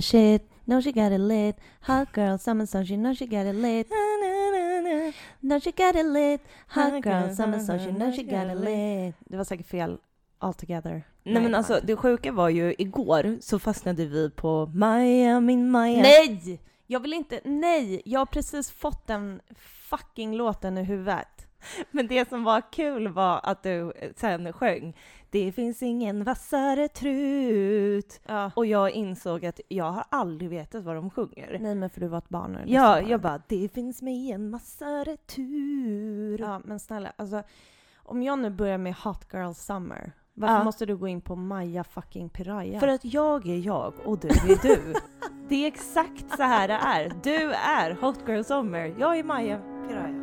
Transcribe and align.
that 0.00 0.04
shit. 0.06 0.42
No, 0.66 0.80
she 0.80 0.92
got 0.92 1.12
it 1.12 1.20
lit. 1.20 1.56
Hot 1.80 2.12
girl, 2.12 2.38
summer 2.38 2.66
sun, 2.66 2.86
she 2.86 2.96
know 2.96 3.14
she 3.14 3.26
got 3.26 3.46
it 3.46 3.54
lit. 3.54 3.88
No, 5.40 5.60
she 5.60 5.72
got 5.72 5.96
it 5.96 6.06
lit. 6.06 6.40
Hot 6.68 7.02
girl, 7.02 7.34
summer 7.34 7.60
sun, 7.60 7.78
she 7.78 7.92
know 7.92 8.12
she 8.12 8.22
got 8.22 8.50
it 8.50 8.60
lit. 8.60 9.14
Det 9.20 9.36
var 9.36 9.44
säkert 9.44 9.66
fel 9.66 9.98
altogether. 10.38 11.02
Nej 11.22 11.42
men 11.42 11.54
alltså 11.54 11.80
det 11.82 11.96
sjuka 11.96 12.32
var 12.32 12.48
ju 12.48 12.74
igår 12.78 13.38
så 13.40 13.58
fastnade 13.58 14.06
vi 14.06 14.30
på 14.30 14.70
min 15.42 15.70
Maja. 15.70 16.02
Nej! 16.02 16.60
Jag 16.86 17.00
vill 17.00 17.12
inte, 17.12 17.40
nej! 17.44 18.02
Jag 18.04 18.20
har 18.20 18.26
precis 18.26 18.70
fått 18.70 19.06
den 19.06 19.40
fucking 19.90 20.36
låten 20.36 20.78
i 20.78 20.82
huvudet. 20.82 21.46
Men 21.90 22.06
det 22.06 22.28
som 22.28 22.44
var 22.44 22.72
kul 22.72 23.08
var 23.08 23.40
att 23.42 23.62
du 23.62 23.92
sen 24.16 24.52
sjöng 24.52 24.96
Det 25.32 25.52
finns 25.52 25.82
ingen 25.82 26.24
vassare 26.24 26.88
trut. 26.88 28.20
Ja. 28.26 28.50
Och 28.54 28.66
jag 28.66 28.90
insåg 28.90 29.46
att 29.46 29.60
jag 29.68 29.84
har 29.92 30.04
aldrig 30.08 30.50
vetat 30.50 30.84
vad 30.84 30.96
de 30.96 31.10
sjunger. 31.10 31.58
Nej 31.60 31.74
men 31.74 31.90
för 31.90 32.00
du 32.00 32.06
var 32.08 32.18
ett 32.18 32.28
barn 32.28 32.52
när 32.52 32.66
du 32.66 32.72
Ja, 32.72 33.00
jag 33.00 33.20
bara 33.20 33.42
Det 33.48 33.68
finns 33.74 34.02
mig 34.02 34.32
en 34.32 34.50
vassare 34.50 35.16
tur. 35.16 36.40
Ja 36.40 36.60
men 36.64 36.80
snälla, 36.80 37.12
alltså 37.16 37.42
om 37.96 38.22
jag 38.22 38.38
nu 38.38 38.50
börjar 38.50 38.78
med 38.78 38.94
Hot 38.94 39.26
Girl 39.32 39.52
Summer, 39.52 40.12
varför 40.34 40.54
Ja. 40.54 40.64
måste 40.64 40.86
du 40.86 40.96
gå 40.96 41.08
in 41.08 41.20
på 41.20 41.36
Maja 41.36 41.84
fucking 41.84 42.28
Piraya? 42.28 42.80
För 42.80 42.88
att 42.88 43.04
jag 43.04 43.46
är 43.48 43.58
jag 43.58 43.92
och 44.04 44.18
du 44.18 44.28
är 44.28 44.62
du. 44.62 44.94
det 45.48 45.54
är 45.64 45.66
exakt 45.66 46.30
så 46.36 46.42
här 46.42 46.68
det 46.68 46.74
är. 46.74 47.12
Du 47.22 47.52
är 47.52 47.90
Hot 48.00 48.18
Girl 48.28 48.42
Summer, 48.42 48.94
jag 48.98 49.18
är 49.18 49.24
Maja 49.24 49.60
Piraya. 49.88 50.19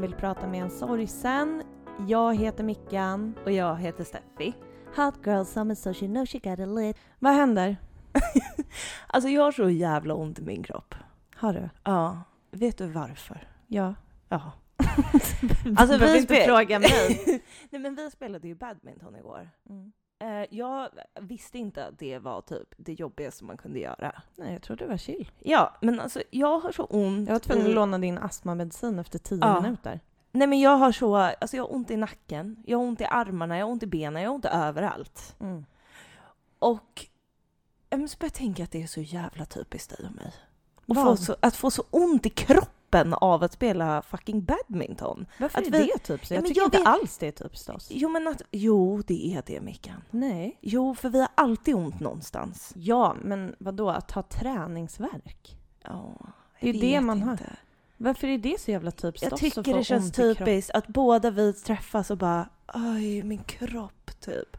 Vill 0.00 0.14
prata 0.14 0.46
med 0.46 0.62
en 0.62 0.70
sorgsen? 0.70 1.62
Jag 2.08 2.36
heter 2.36 2.64
Mickan. 2.64 3.34
Och 3.44 3.52
jag 3.52 3.76
heter 3.76 4.04
Steffi. 4.04 4.54
Hot 4.96 5.26
girl 5.26 5.44
summer 5.44 5.74
so 5.74 5.94
she 5.94 6.06
knows 6.06 6.30
she 6.30 6.38
got 6.38 6.58
it 6.58 6.68
lit. 6.68 6.96
Vad 7.18 7.32
händer? 7.32 7.76
Alltså 9.06 9.30
jag 9.30 9.42
har 9.42 9.52
så 9.52 9.70
jävla 9.70 10.14
ont 10.14 10.38
i 10.38 10.42
min 10.42 10.62
kropp. 10.62 10.94
Har 11.36 11.52
du? 11.52 11.68
Ja. 11.84 12.22
Vet 12.50 12.78
du 12.78 12.86
varför? 12.86 13.48
Ja. 13.66 13.94
Ja. 14.28 14.52
Alltså 15.76 15.98
vi 15.98 16.12
vi 16.12 16.18
inte 16.18 16.34
fråga 16.34 16.78
mig. 16.78 17.20
Nej 17.70 17.80
men 17.80 17.94
vi 17.94 18.10
spelade 18.10 18.48
ju 18.48 18.54
badminton 18.54 19.16
igår. 19.16 19.50
Mm. 19.68 19.92
Eh, 20.20 20.44
jag 20.50 20.88
visste 21.20 21.58
inte 21.58 21.86
att 21.86 21.98
det 21.98 22.18
var 22.18 22.40
typ 22.40 22.74
det 22.76 22.92
jobbigaste 22.92 23.44
man 23.44 23.56
kunde 23.56 23.78
göra. 23.78 24.22
Nej, 24.36 24.52
jag 24.52 24.62
trodde 24.62 24.84
det 24.84 24.88
var 24.90 24.96
chill. 24.96 25.30
Ja, 25.38 25.76
men 25.80 26.00
alltså 26.00 26.22
jag 26.30 26.60
har 26.60 26.72
så 26.72 26.84
ont 26.84 27.28
Jag 27.28 27.34
var 27.34 27.40
tvungen 27.40 27.66
att 27.66 27.74
låna 27.74 27.98
din 27.98 28.18
astmamedicin 28.18 28.98
efter 28.98 29.18
tio 29.18 29.38
Ja. 29.40 29.60
minuter. 29.60 30.00
Nej 30.32 30.46
men 30.46 30.60
jag 30.60 30.76
har 30.76 30.92
så, 30.92 31.16
alltså 31.16 31.56
jag 31.56 31.64
har 31.64 31.74
ont 31.74 31.90
i 31.90 31.96
nacken, 31.96 32.62
jag 32.66 32.78
har 32.78 32.84
ont 32.84 33.00
i 33.00 33.04
armarna, 33.04 33.58
jag 33.58 33.66
har 33.66 33.72
ont 33.72 33.82
i 33.82 33.86
benen, 33.86 34.22
jag 34.22 34.30
har 34.30 34.34
ont 34.34 34.44
överallt. 34.44 35.36
Mm. 35.40 35.64
Och 36.58 37.06
så 37.90 37.96
börjar 37.96 38.16
jag 38.20 38.32
tänka 38.32 38.64
att 38.64 38.70
det 38.70 38.82
är 38.82 38.86
så 38.86 39.00
jävla 39.00 39.44
typiskt 39.44 39.96
dig 39.96 40.06
och 40.06 40.14
mig. 40.16 40.32
Och 40.86 40.96
få 40.96 41.16
så, 41.16 41.36
att 41.40 41.56
få 41.56 41.70
så 41.70 41.84
ont 41.90 42.26
i 42.26 42.30
kroppen 42.30 42.79
av 43.14 43.42
att 43.42 43.52
spela 43.52 44.02
fucking 44.02 44.44
badminton. 44.44 45.26
Varför 45.38 45.58
Att 45.60 45.66
är 45.66 45.70
vi- 45.70 45.78
det 45.94 45.98
typ? 45.98 46.30
Ja, 46.30 46.34
Jag 46.34 46.42
men 46.42 46.48
tycker 46.48 46.60
jag 46.60 46.66
inte 46.66 46.78
vet- 46.78 46.86
alls 46.86 47.18
det 47.18 47.26
är 47.26 47.32
typiskt 47.32 47.68
oss. 47.70 47.88
Jo 47.90 48.08
men 48.08 48.28
att, 48.28 48.42
jo 48.50 49.02
det 49.06 49.34
är 49.34 49.42
det 49.46 49.60
Mickan. 49.60 50.02
Nej. 50.10 50.58
Jo 50.60 50.94
för 50.94 51.08
vi 51.08 51.18
har 51.20 51.28
alltid 51.34 51.74
ont 51.74 52.00
någonstans. 52.00 52.72
Ja, 52.76 53.16
men 53.22 53.54
vad 53.58 53.74
då 53.74 53.90
att 53.90 54.10
ha 54.10 54.22
träningsverk? 54.22 55.56
Ja, 55.82 56.16
Det 56.60 56.68
är 56.68 56.72
jag 56.74 56.80
det 56.82 57.00
man 57.00 57.22
har. 57.22 57.32
inte. 57.32 57.56
Varför 57.96 58.28
är 58.28 58.38
det 58.38 58.60
så 58.60 58.70
jävla 58.70 58.90
typiskt 58.90 59.30
Jag 59.30 59.38
tycker 59.40 59.74
det 59.74 59.84
känns 59.84 60.12
typiskt 60.12 60.70
att 60.70 60.86
båda 60.86 61.30
vi 61.30 61.52
träffas 61.52 62.10
och 62.10 62.18
bara 62.18 62.48
oj 62.74 63.22
min 63.22 63.38
kropp 63.42 64.10
typ. 64.20 64.56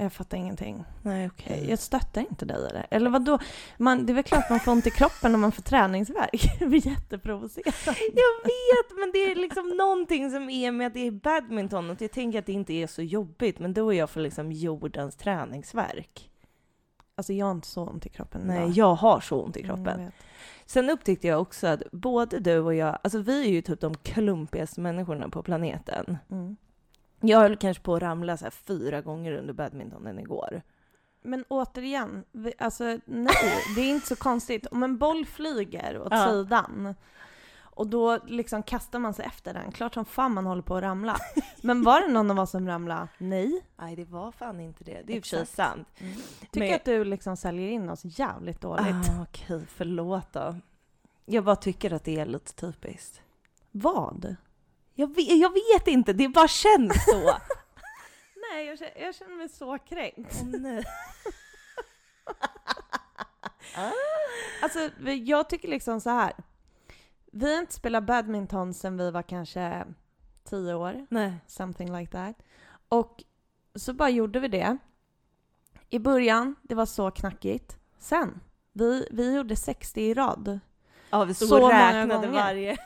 Jag 0.00 0.12
fattar 0.12 0.36
ingenting. 0.36 0.84
Nej 1.02 1.26
okej. 1.26 1.66
Jag 1.70 1.78
stöttar 1.78 2.20
inte 2.20 2.44
dig. 2.44 2.86
Eller 2.90 3.10
vad 3.10 3.24
då? 3.24 3.38
Man, 3.78 4.06
det 4.06 4.12
är 4.12 4.14
väl 4.14 4.24
klart 4.24 4.50
man 4.50 4.60
får 4.60 4.72
ont 4.72 4.86
i 4.86 4.90
kroppen 4.90 5.34
om 5.34 5.40
man 5.40 5.52
får 5.52 5.62
träningsvärk. 5.62 6.42
Det 6.58 6.66
blir 6.66 6.86
jätteprovocerande. 6.86 8.00
Jag 8.14 8.44
vet, 8.44 8.98
men 8.98 9.10
det 9.12 9.18
är 9.18 9.34
liksom 9.34 9.68
någonting 9.68 10.30
som 10.30 10.50
är 10.50 10.72
med 10.72 10.86
att 10.86 10.94
det 10.94 11.06
är 11.06 11.10
badminton 11.10 11.90
och 11.90 12.02
jag 12.02 12.12
tänker 12.12 12.38
att 12.38 12.46
det 12.46 12.52
inte 12.52 12.72
är 12.72 12.86
så 12.86 13.02
jobbigt, 13.02 13.58
men 13.58 13.74
då 13.74 13.92
är 13.94 13.98
jag 13.98 14.10
för 14.10 14.20
liksom 14.20 14.52
jordens 14.52 15.16
träningsverk. 15.16 16.30
Alltså 17.14 17.32
jag 17.32 17.46
har 17.46 17.52
inte 17.52 17.68
så 17.68 17.86
ont 17.86 18.06
i 18.06 18.08
kroppen 18.08 18.40
Nej, 18.44 18.58
idag. 18.58 18.70
jag 18.70 18.94
har 18.94 19.20
så 19.20 19.42
ont 19.42 19.56
i 19.56 19.62
Mm, 19.62 19.76
kroppen. 19.76 20.04
vet. 20.04 20.14
Sen 20.66 20.90
upptäckte 20.90 21.26
jag 21.28 21.40
också 21.40 21.66
att 21.66 21.82
både 21.92 22.38
du 22.40 22.58
och 22.58 22.74
jag, 22.74 22.98
alltså 23.02 23.18
vi 23.18 23.46
är 23.46 23.50
ju 23.50 23.62
typ 23.62 23.80
de 23.80 23.94
klumpigaste 23.94 24.80
människorna 24.80 25.28
på 25.28 25.42
planeten. 25.42 26.18
Mm. 26.30 26.56
Jag 27.20 27.38
höll 27.40 27.56
kanske 27.56 27.82
på 27.82 27.94
att 27.94 28.02
ramla 28.02 28.36
så 28.36 28.50
fyra 28.50 29.00
gånger 29.00 29.32
under 29.32 29.54
badmintonen 29.54 30.18
igår. 30.18 30.62
Men 31.22 31.44
återigen, 31.48 32.24
vi, 32.32 32.52
alltså 32.58 32.84
nej, 33.04 33.34
det 33.76 33.80
är 33.80 33.90
inte 33.90 34.06
så 34.06 34.16
konstigt. 34.16 34.66
Om 34.66 34.82
en 34.82 34.98
boll 34.98 35.26
flyger 35.26 36.00
åt 36.00 36.08
Ja. 36.12 36.28
sidan 36.30 36.94
och 37.60 37.86
då 37.86 38.18
liksom 38.26 38.62
kastar 38.62 38.98
man 38.98 39.14
sig 39.14 39.24
efter 39.26 39.54
den, 39.54 39.72
klart 39.72 39.94
som 39.94 40.04
fan 40.04 40.32
man 40.34 40.46
håller 40.46 40.62
på 40.62 40.76
att 40.76 40.82
ramla. 40.82 41.16
Men 41.62 41.82
var 41.82 42.00
det 42.00 42.08
någon 42.08 42.30
av 42.30 42.38
oss 42.40 42.50
som 42.50 42.66
ramlade? 42.66 43.08
Nej. 43.18 43.60
Nej, 43.76 43.96
det 43.96 44.04
var 44.04 44.32
fan 44.32 44.60
inte 44.60 44.84
det. 44.84 45.02
Det 45.06 45.12
är 45.12 45.18
och 45.18 45.24
för 45.24 45.28
sig 45.36 45.46
sant. 45.46 45.88
Tycker 46.40 46.66
Men- 46.66 46.74
att 46.74 46.84
du 46.84 47.04
liksom 47.04 47.36
säljer 47.36 47.68
in 47.68 47.90
oss 47.90 48.00
jävligt 48.04 48.60
dåligt. 48.60 48.86
Ah, 49.10 49.22
Okej, 49.22 49.66
förlåt 49.68 50.32
då. 50.32 50.56
Jag 51.24 51.44
bara 51.44 51.56
tycker 51.56 51.92
att 51.92 52.04
det 52.04 52.20
är 52.20 52.26
lite 52.26 52.54
typiskt. 52.54 53.20
Vad? 53.70 54.36
Jag 55.00 55.14
vet, 55.14 55.38
jag 55.38 55.52
vet 55.52 55.88
inte, 55.88 56.12
det 56.12 56.28
bara 56.28 56.48
känns 56.48 57.04
så. 57.04 57.20
Nej, 58.50 58.66
jag 58.66 58.78
känner, 58.78 59.00
jag 59.00 59.14
känner 59.14 59.36
mig 59.36 59.48
så 59.48 59.78
kränkt. 59.78 60.40
Åh, 60.42 60.60
nej. 60.60 60.84
Alltså, 64.62 64.90
jag 65.24 65.48
tycker 65.48 65.68
liksom 65.68 66.00
så 66.00 66.10
här. 66.10 66.32
Vi 67.32 67.54
har 67.54 67.60
inte 67.60 67.74
spelat 67.74 68.04
badminton 68.04 68.74
sedan 68.74 68.96
vi 68.96 69.10
var 69.10 69.22
kanske 69.22 69.84
tio 70.44 70.74
år. 70.74 71.06
nej. 71.10 71.32
something 71.46 71.96
like 71.98 72.12
that. 72.12 72.36
Och 72.88 73.24
så 73.74 73.92
bara 73.92 74.10
gjorde 74.10 74.40
vi 74.40 74.48
det. 74.48 74.78
I 75.90 75.98
början, 75.98 76.54
det 76.62 76.74
var 76.74 76.86
så 76.86 77.10
knackigt. 77.10 77.78
Sen, 77.98 78.40
vi, 78.72 79.08
vi 79.10 79.34
gjorde 79.36 79.56
60 79.56 80.00
i 80.00 80.14
rad. 80.14 80.60
Ja, 81.10 81.24
vi 81.24 81.34
stod 81.34 81.48
Så 81.48 81.64
och 81.64 81.70
räknade 81.70 82.28
varje... 82.28 82.76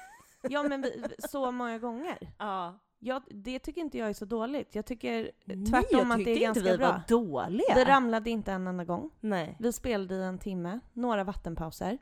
Ja, 0.42 0.62
men 0.62 0.82
vi, 0.82 1.04
så 1.18 1.50
många 1.50 1.78
gånger. 1.78 2.18
Ja. 2.38 2.78
Jag, 2.98 3.22
det 3.30 3.58
tycker 3.58 3.80
inte 3.80 3.98
jag 3.98 4.08
är 4.08 4.12
så 4.12 4.24
dåligt. 4.24 4.74
Jag 4.74 4.86
tycker 4.86 5.30
Nej, 5.44 5.66
tvärtom 5.66 6.10
jag 6.10 6.12
att 6.12 6.24
det 6.24 6.30
är 6.30 6.40
ganska 6.40 6.60
inte 6.60 6.72
vi 6.72 6.78
bra. 6.78 6.88
var 6.88 7.02
dåliga. 7.08 7.74
Det 7.74 7.84
ramlade 7.84 8.30
inte 8.30 8.52
en 8.52 8.66
enda 8.66 8.84
gång. 8.84 9.10
Nej. 9.20 9.56
Vi 9.58 9.72
spelade 9.72 10.14
i 10.14 10.22
en 10.22 10.38
timme, 10.38 10.80
några 10.92 11.24
vattenpauser. 11.24 11.98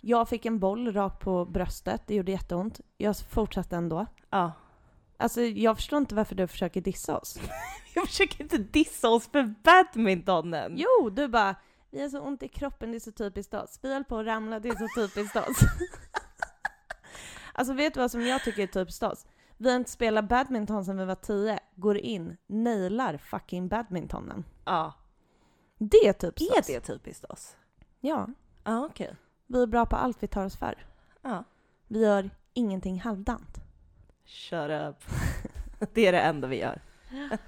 Jag 0.00 0.28
fick 0.28 0.46
en 0.46 0.58
boll 0.58 0.92
rakt 0.92 1.20
på 1.20 1.44
bröstet, 1.44 2.02
det 2.06 2.14
gjorde 2.14 2.32
jätteont. 2.32 2.80
Jag 2.96 3.18
fortsatte 3.18 3.76
ändå. 3.76 4.06
Ja. 4.30 4.52
Alltså, 5.16 5.40
jag 5.40 5.76
förstår 5.76 5.98
inte 5.98 6.14
varför 6.14 6.34
du 6.34 6.46
försöker 6.46 6.80
dissa 6.80 7.18
oss. 7.18 7.38
Jag 7.94 8.06
försöker 8.06 8.42
inte 8.42 8.58
dissa 8.58 9.08
oss 9.10 9.28
för 9.28 9.54
badmintonen. 9.62 10.74
Jo, 10.76 11.10
du 11.10 11.28
bara 11.28 11.56
vi 11.94 12.02
har 12.02 12.08
så 12.08 12.20
ont 12.20 12.42
i 12.42 12.48
kroppen, 12.48 12.90
det 12.90 12.96
är 12.96 13.00
så 13.00 13.12
typiskt 13.12 13.54
oss. 13.54 13.78
Vi 13.82 13.92
höll 13.92 14.04
på 14.04 14.18
att 14.18 14.26
ramla, 14.26 14.60
det 14.60 14.68
är 14.68 14.88
så 14.88 15.00
typiskt 15.00 15.36
oss. 15.36 15.58
alltså 17.54 17.74
vet 17.74 17.94
du 17.94 18.00
vad 18.00 18.10
som 18.10 18.26
jag 18.26 18.42
tycker 18.44 18.62
är 18.62 18.66
typiskt 18.66 19.02
oss? 19.02 19.26
Vi 19.56 19.70
har 19.70 19.76
inte 19.76 19.90
spelat 19.90 20.28
badminton 20.28 20.84
sedan 20.84 20.96
vi 20.96 21.04
var 21.04 21.14
tio, 21.14 21.58
går 21.74 21.98
in, 21.98 22.36
nailar 22.46 23.16
fucking 23.16 23.68
badmintonen. 23.68 24.44
Ja. 24.64 24.92
Det 25.78 26.08
är 26.08 26.12
typiskt 26.12 26.54
Är 26.56 26.60
oss. 26.60 26.66
det 26.66 26.80
typiskt 26.80 27.24
oss? 27.24 27.56
Ja. 28.00 28.28
Ja, 28.64 28.84
okej. 28.86 29.16
Vi 29.46 29.62
är 29.62 29.66
bra 29.66 29.86
på 29.86 29.96
allt 29.96 30.22
vi 30.22 30.26
tar 30.26 30.44
oss 30.44 30.56
för. 30.56 30.86
Ja. 31.22 31.44
Vi 31.88 32.00
gör 32.00 32.30
ingenting 32.52 33.00
halvdant. 33.00 33.56
Shut 34.24 34.70
up. 34.70 34.96
Det 35.94 36.06
är 36.06 36.12
det 36.12 36.20
enda 36.20 36.48
vi 36.48 36.56
gör. 36.60 36.80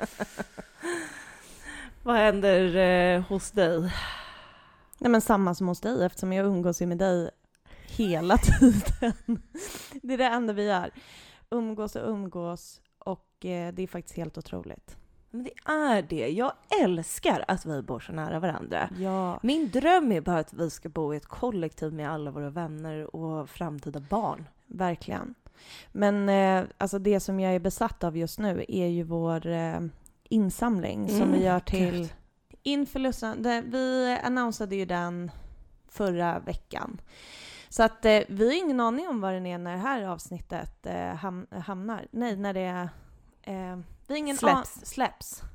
Vad 2.02 2.16
händer 2.16 2.76
eh, 2.76 3.22
hos 3.22 3.50
dig? 3.50 3.80
Nej 4.98 5.10
men 5.10 5.20
samma 5.20 5.54
som 5.54 5.68
hos 5.68 5.80
dig 5.80 6.04
eftersom 6.04 6.32
jag 6.32 6.46
umgås 6.46 6.82
ju 6.82 6.86
med 6.86 6.98
dig 6.98 7.30
hela 7.96 8.38
tiden. 8.60 9.42
Det 10.02 10.14
är 10.14 10.18
det 10.18 10.24
enda 10.24 10.52
vi 10.52 10.64
gör. 10.64 10.90
Umgås 11.50 11.96
och 11.96 12.10
umgås 12.10 12.80
och 12.98 13.44
eh, 13.44 13.74
det 13.74 13.82
är 13.82 13.86
faktiskt 13.86 14.16
helt 14.16 14.38
otroligt. 14.38 14.96
Men 15.30 15.44
det 15.44 15.72
är 15.72 16.02
det. 16.02 16.28
Jag 16.28 16.52
älskar 16.82 17.44
att 17.48 17.66
vi 17.66 17.82
bor 17.82 18.00
så 18.00 18.12
nära 18.12 18.40
varandra. 18.40 18.90
Ja. 18.98 19.40
Min 19.42 19.70
dröm 19.70 20.12
är 20.12 20.20
bara 20.20 20.38
att 20.38 20.52
vi 20.52 20.70
ska 20.70 20.88
bo 20.88 21.14
i 21.14 21.16
ett 21.16 21.26
kollektiv 21.26 21.92
med 21.92 22.10
alla 22.10 22.30
våra 22.30 22.50
vänner 22.50 23.16
och 23.16 23.50
framtida 23.50 24.00
barn. 24.00 24.48
Verkligen. 24.66 25.34
Men 25.92 26.28
eh, 26.28 26.64
alltså 26.78 26.98
det 26.98 27.20
som 27.20 27.40
jag 27.40 27.54
är 27.54 27.58
besatt 27.58 28.04
av 28.04 28.16
just 28.16 28.38
nu 28.38 28.64
är 28.68 28.86
ju 28.86 29.02
vår 29.02 29.46
eh, 29.46 29.80
insamling 30.28 31.08
som 31.08 31.22
Mm, 31.22 31.32
vi 31.32 31.44
gör 31.44 31.60
till 31.60 32.08
inför 32.62 32.98
Lussan, 32.98 33.42
vi 33.66 34.18
annonsade 34.22 34.76
ju 34.76 34.84
den 34.84 35.30
förra 35.88 36.38
veckan. 36.38 37.00
Så 37.68 37.82
att 37.82 38.04
eh, 38.04 38.20
vi 38.28 38.46
har 38.46 38.64
ingen 38.64 38.80
aning 38.80 39.08
om 39.08 39.20
vad 39.20 39.32
den 39.32 39.46
är 39.46 39.58
när 39.58 39.72
det 39.72 39.78
här 39.78 40.02
avsnittet 40.02 40.86
eh, 40.86 41.14
ham, 41.14 41.46
hamnar. 41.50 42.06
Nej, 42.10 42.36
när 42.36 42.54
det. 42.54 42.88
Eh, 43.42 43.76
vi 44.06 44.14
har 44.14 44.16
ingen 44.16 44.36
Släpps. 44.36 44.84
släpps. 44.84 45.42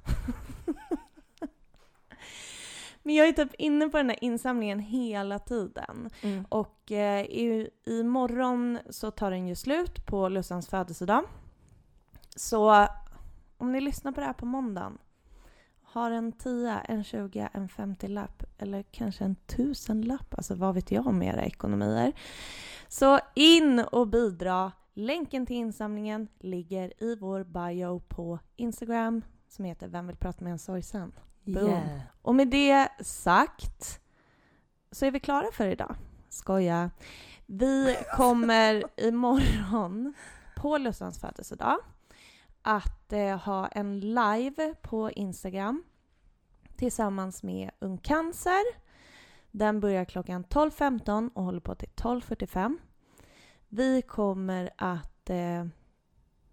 Men 3.04 3.16
jag 3.16 3.28
är 3.28 3.31
typ 3.31 3.54
inne 3.58 3.90
på 3.90 3.98
den 3.98 4.10
här 4.10 4.24
insamlingen 4.24 4.80
hela 4.80 5.40
tiden. 5.40 6.10
Mm. 6.22 6.46
Och 6.50 6.92
eh, 6.92 7.22
i, 7.22 7.69
imorgon 7.86 8.80
så 8.90 9.12
tar 9.12 9.31
den 9.31 9.48
ju 9.48 9.56
slut 9.56 10.06
på 10.06 10.30
Lussans 10.30 10.68
födelsedag. 10.68 11.24
Så 12.36 12.88
om 13.58 13.72
ni 13.72 13.81
lyssnar 13.81 14.12
på 14.12 14.19
det 14.19 14.25
här 14.25 14.34
på 14.34 14.46
måndagen, 14.46 14.98
har 15.92 16.12
en 16.12 16.32
10, 16.32 16.82
en 16.86 17.04
20, 17.04 17.50
en 17.54 17.70
50-lapp 17.70 18.44
eller 18.58 18.84
kanske 18.84 19.24
en 19.24 19.36
1000-lapp, 19.48 20.34
alltså 20.34 20.56
vad 20.56 20.76
vet 20.76 20.92
jag 20.92 21.08
om 21.08 21.22
era 21.22 21.44
ekonomier. 21.44 22.14
Så 22.88 23.20
in 23.36 23.80
och 23.80 24.08
bidra. 24.08 24.72
Länken 24.94 25.46
till 25.46 25.56
insamlingen 25.56 26.28
ligger 26.40 27.04
i 27.04 27.16
vår 27.16 27.44
bio 27.44 28.00
på 28.00 28.40
Instagram 28.56 29.22
som 29.50 29.66
heter 29.66 29.88
Vem 29.88 30.08
vill 30.08 30.16
prata 30.16 30.44
med 30.44 30.52
en 30.52 30.60
sorgsen? 30.60 31.14
Boom. 31.44 31.70
Yeah. 31.70 32.02
Och 32.22 32.36
med 32.36 32.48
det 32.48 32.90
sagt 33.00 34.00
så 34.92 35.06
är 35.06 35.12
vi 35.12 35.20
klara 35.20 35.52
för 35.54 35.68
idag. 35.68 35.96
Skoja. 36.30 36.92
Vi 37.46 37.98
kommer 38.18 38.84
imorgon 38.98 40.14
på 40.56 40.78
Lussans 40.78 41.20
födelsedag 41.20 41.78
att 42.62 43.13
eh, 43.13 43.38
ha 43.38 43.68
en 43.68 44.00
live 44.00 44.75
på 44.81 45.12
Instagram 45.12 45.84
tillsammans 46.75 47.44
med 47.44 47.72
Ung 47.80 47.98
Cancer. 47.98 48.63
Den 49.52 49.80
börjar 49.80 50.06
klockan 50.06 50.46
12.15 50.46 51.30
och 51.34 51.44
håller 51.44 51.60
på 51.60 51.75
till 51.75 51.90
12.45. 51.90 52.78
Vi 53.68 54.02
kommer 54.02 54.69
att 54.78 55.30
eh, 55.30 55.66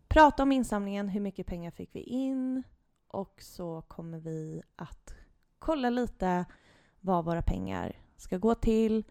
prata 0.08 0.42
om 0.42 0.52
insamlingen, 0.52 1.08
hur 1.08 1.20
mycket 1.20 1.46
pengar 1.46 1.70
fick 1.70 1.94
vi 1.94 2.00
in 2.00 2.62
och 3.08 3.42
så 3.42 3.82
kommer 3.82 4.18
vi 4.18 4.62
att 4.76 5.14
kolla 5.58 5.90
lite 5.90 6.44
vad 7.00 7.24
våra 7.24 7.42
pengar 7.42 7.96
ska 8.16 8.38
gå 8.38 8.54
till 8.54 9.04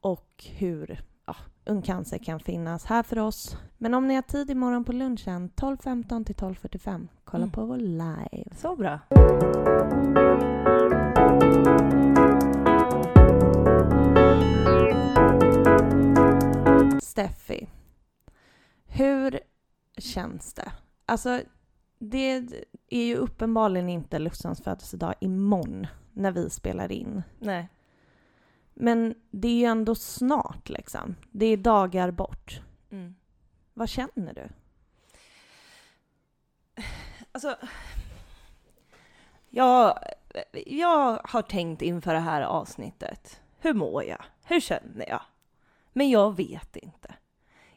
och 0.00 0.44
hur 0.50 1.04
Ung 1.66 1.82
Cancer 1.82 2.18
kan 2.18 2.40
finnas 2.40 2.84
här 2.84 3.02
för 3.02 3.18
oss. 3.18 3.56
Men 3.78 3.94
om 3.94 4.08
ni 4.08 4.14
har 4.14 4.22
tid 4.22 4.50
imorgon 4.50 4.84
på 4.84 4.92
lunchen 4.92 5.50
12.15 5.56 6.24
till 6.24 6.34
12.45, 6.34 7.08
kolla 7.24 7.42
Mm. 7.42 7.52
på 7.52 7.64
vår 7.66 7.76
live. 7.78 8.50
Så 8.56 8.76
bra. 8.76 9.00
Steffi, 17.02 17.68
hur 18.86 19.40
känns 19.98 20.54
det? 20.54 20.72
Alltså, 21.06 21.40
det 21.98 22.46
är 22.90 23.04
ju 23.04 23.16
uppenbarligen 23.16 23.88
inte 23.88 24.18
Lussans 24.18 24.60
födelsedag 24.62 25.14
imorgon 25.20 25.86
när 26.12 26.32
vi 26.32 26.50
spelar 26.50 26.92
in. 26.92 27.22
Nej. 27.38 27.68
Men 28.74 29.14
det 29.30 29.48
är 29.48 29.54
ju 29.54 29.64
ändå 29.64 29.94
snart 29.94 30.68
liksom. 30.68 31.16
Det 31.30 31.46
är 31.46 31.56
dagar 31.56 32.10
bort. 32.10 32.60
Mm. 32.90 33.14
Vad 33.74 33.88
känner 33.88 34.34
du? 34.34 34.48
Alltså, 37.32 37.56
jag, 39.50 39.98
jag 40.66 41.20
har 41.24 41.42
tänkt 41.42 41.82
inför 41.82 42.14
det 42.14 42.20
här 42.20 42.42
avsnittet. 42.42 43.40
Hur 43.58 43.74
mår 43.74 44.04
jag? 44.04 44.24
Hur 44.44 44.60
känner 44.60 45.08
jag? 45.08 45.22
Men 45.92 46.10
jag 46.10 46.36
vet 46.36 46.76
inte. 46.76 47.14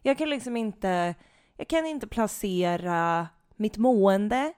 Jag 0.01 0.17
kan 0.17 0.29
liksom 0.29 0.57
inte, 0.57 1.15
jag 1.57 1.67
kan 1.67 1.85
inte 1.85 2.07
placera 2.07 3.27
mitt 3.55 3.77
mående. 3.77 4.53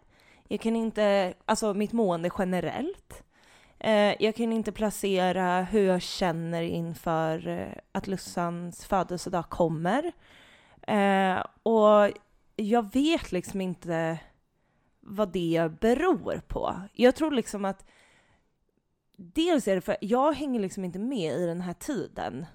Jag 0.48 0.60
kan 0.62 0.76
inte, 0.76 1.34
alltså 1.46 1.74
mitt 1.74 1.92
mående 1.92 2.30
generellt. 2.38 3.24
Eh, 3.80 4.16
jag 4.20 4.36
kan 4.36 4.54
inte 4.54 4.72
placera 4.72 5.62
hur 5.62 5.88
jag 5.88 6.02
känner 6.02 6.62
inför 6.62 7.48
eh, 7.48 7.72
att 7.92 8.08
Lussans 8.08 8.86
födelsedag 8.86 9.50
kommer. 9.50 10.12
Eh, 10.82 11.44
och 11.64 12.12
jag 12.56 12.94
vet 12.94 13.32
liksom 13.32 13.62
inte 13.62 14.20
vad 15.00 15.32
det 15.32 15.72
beror 15.80 16.42
på. 16.48 16.82
Jag 16.94 17.16
tror 17.16 17.32
liksom 17.32 17.66
att 17.66 17.86
dels 19.18 19.68
är 19.68 19.76
det 19.76 19.82
för 19.82 19.98
jag 20.02 20.34
hänger 20.34 20.60
liksom 20.60 20.86
inte 20.86 21.00
med 21.00 21.34
i 21.40 21.46
den 21.46 21.62
här 21.62 21.74
tiden 21.74 22.46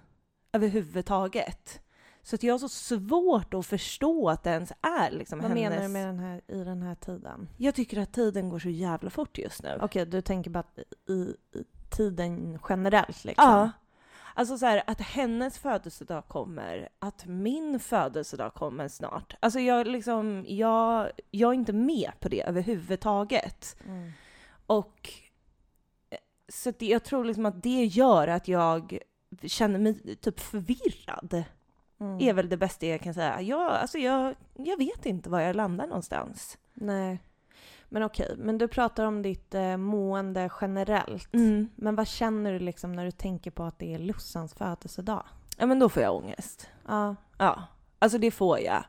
överhuvudtaget. 0.52 1.83
Så 2.24 2.34
att 2.34 2.42
jag 2.42 2.54
har 2.54 2.58
så 2.58 2.68
svårt 2.68 3.54
att 3.54 3.66
förstå 3.66 4.30
att 4.30 4.42
det 4.42 4.50
ens 4.50 4.72
är 4.82 5.10
liksom 5.10 5.38
Vad 5.38 5.50
hennes... 5.50 5.70
menar 5.70 5.82
du 5.82 5.88
med 5.88 6.06
den 6.06 6.18
här, 6.18 6.40
i 6.46 6.64
den 6.64 6.82
här 6.82 6.94
tiden? 6.94 7.48
Jag 7.56 7.74
tycker 7.74 8.00
att 8.00 8.12
tiden 8.12 8.48
går 8.48 8.58
så 8.58 8.68
jävla 8.68 9.10
fort 9.10 9.38
just 9.38 9.62
nu. 9.62 9.78
Okej, 9.80 10.06
du 10.06 10.20
tänker 10.20 10.50
bara 10.50 10.64
i, 11.08 11.12
i 11.58 11.64
tiden 11.90 12.58
generellt 12.68 13.24
liksom? 13.24 13.50
Ja. 13.50 13.70
Alltså 14.34 14.58
så 14.58 14.66
här, 14.66 14.82
att 14.86 15.00
hennes 15.00 15.58
födelsedag 15.58 16.28
kommer, 16.28 16.88
att 16.98 17.26
min 17.26 17.80
födelsedag 17.80 18.54
kommer 18.54 18.88
snart. 18.88 19.36
Alltså 19.40 19.60
jag 19.60 19.86
liksom, 19.86 20.44
jag, 20.48 21.10
jag 21.30 21.50
är 21.50 21.54
inte 21.54 21.72
med 21.72 22.12
på 22.20 22.28
det 22.28 22.42
överhuvudtaget. 22.42 23.76
Mm. 23.86 24.12
Och 24.66 25.10
eh, 26.10 26.18
så 26.48 26.70
det, 26.70 26.86
jag 26.86 27.04
tror 27.04 27.24
liksom 27.24 27.46
att 27.46 27.62
det 27.62 27.84
gör 27.84 28.28
att 28.28 28.48
jag 28.48 28.98
känner 29.42 29.78
mig 29.78 30.16
typ 30.16 30.40
förvirrad. 30.40 31.44
Mm. 32.04 32.28
Är 32.28 32.32
väl 32.32 32.48
det 32.48 32.56
bästa 32.56 32.86
jag 32.86 33.00
kan 33.00 33.14
säga. 33.14 33.40
Jag, 33.40 33.72
alltså 33.72 33.98
jag, 33.98 34.34
jag 34.54 34.76
vet 34.76 35.06
inte 35.06 35.30
var 35.30 35.40
jag 35.40 35.56
landar 35.56 35.86
någonstans. 35.86 36.58
Nej. 36.74 37.18
Men 37.88 38.02
okej, 38.02 38.34
men 38.38 38.58
du 38.58 38.68
pratar 38.68 39.04
om 39.04 39.22
ditt 39.22 39.54
eh, 39.54 39.76
mående 39.76 40.50
generellt. 40.60 41.34
Mm. 41.34 41.68
Men 41.76 41.96
vad 41.96 42.08
känner 42.08 42.52
du 42.52 42.58
liksom 42.58 42.92
när 42.92 43.04
du 43.04 43.10
tänker 43.10 43.50
på 43.50 43.64
att 43.64 43.78
det 43.78 43.94
är 43.94 43.98
Lussans 43.98 44.54
födelsedag? 44.54 45.24
Ja 45.58 45.66
men 45.66 45.78
då 45.78 45.88
får 45.88 46.02
jag 46.02 46.14
ångest. 46.14 46.70
Ja. 46.88 47.16
Ja, 47.38 47.62
alltså 47.98 48.18
det 48.18 48.30
får 48.30 48.60
jag. 48.60 48.84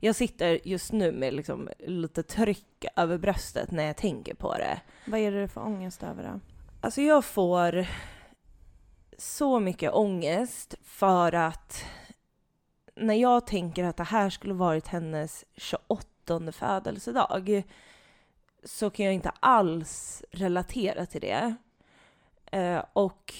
Jag 0.00 0.16
sitter 0.16 0.68
just 0.68 0.92
nu 0.92 1.12
med 1.12 1.34
liksom 1.34 1.68
lite 1.78 2.22
tryck 2.22 2.84
över 2.96 3.18
bröstet 3.18 3.70
när 3.70 3.84
jag 3.84 3.96
tänker 3.96 4.34
på 4.34 4.54
det. 4.54 4.80
Vad 5.06 5.20
är 5.20 5.32
det 5.32 5.40
du 5.40 5.48
får 5.48 5.60
ångest 5.60 6.02
över 6.02 6.22
då? 6.22 6.40
Alltså 6.80 7.02
jag 7.02 7.24
får 7.24 7.86
så 9.18 9.60
mycket 9.60 9.92
ångest 9.92 10.74
för 10.84 11.32
att 11.34 11.84
när 12.94 13.14
jag 13.14 13.46
tänker 13.46 13.84
att 13.84 13.96
det 13.96 14.04
här 14.04 14.30
skulle 14.30 14.54
varit 14.54 14.86
hennes 14.86 15.44
28 15.56 16.52
födelsedag 16.52 17.62
så 18.64 18.90
kan 18.90 19.06
jag 19.06 19.14
inte 19.14 19.32
alls 19.40 20.24
relatera 20.30 21.06
till 21.06 21.20
det. 21.20 21.54
Eh, 22.52 22.84
och 22.92 23.34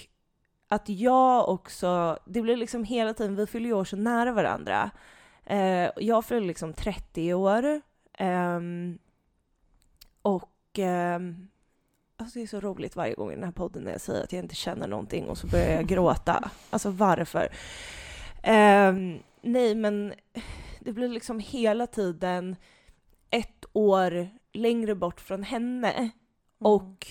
att 0.68 0.88
jag 0.88 1.48
också, 1.48 2.18
det 2.24 2.42
blir 2.42 2.56
liksom 2.56 2.84
hela 2.84 3.14
tiden, 3.14 3.36
vi 3.36 3.46
fyller 3.46 3.66
ju 3.66 3.72
år 3.72 3.84
så 3.84 3.96
nära 3.96 4.32
varandra. 4.32 4.90
Eh, 5.44 5.90
jag 5.96 6.24
fyller 6.24 6.46
liksom 6.46 6.72
30 6.72 7.34
år. 7.34 7.80
ehm, 8.18 8.98
och 10.22 10.78
ehm, 10.78 11.48
Alltså 12.16 12.38
det 12.38 12.42
är 12.42 12.46
så 12.46 12.60
roligt 12.60 12.96
varje 12.96 13.14
gång 13.14 13.30
i 13.30 13.34
den 13.34 13.44
här 13.44 13.52
podden 13.52 13.82
när 13.82 13.92
jag 13.92 14.00
säger 14.00 14.24
att 14.24 14.32
jag 14.32 14.42
inte 14.42 14.54
känner 14.54 14.88
någonting 14.88 15.28
och 15.28 15.38
så 15.38 15.46
börjar 15.46 15.72
jag 15.72 15.86
gråta. 15.86 16.50
Alltså 16.70 16.90
varför? 16.90 17.48
Ehm, 18.42 19.18
nej, 19.40 19.74
men 19.74 20.14
det 20.80 20.92
blir 20.92 21.08
liksom 21.08 21.38
hela 21.38 21.86
tiden 21.86 22.56
ett 23.30 23.64
år 23.72 24.28
längre 24.52 24.94
bort 24.94 25.20
från 25.20 25.42
henne. 25.42 25.92
Mm. 25.92 26.10
Och 26.58 27.06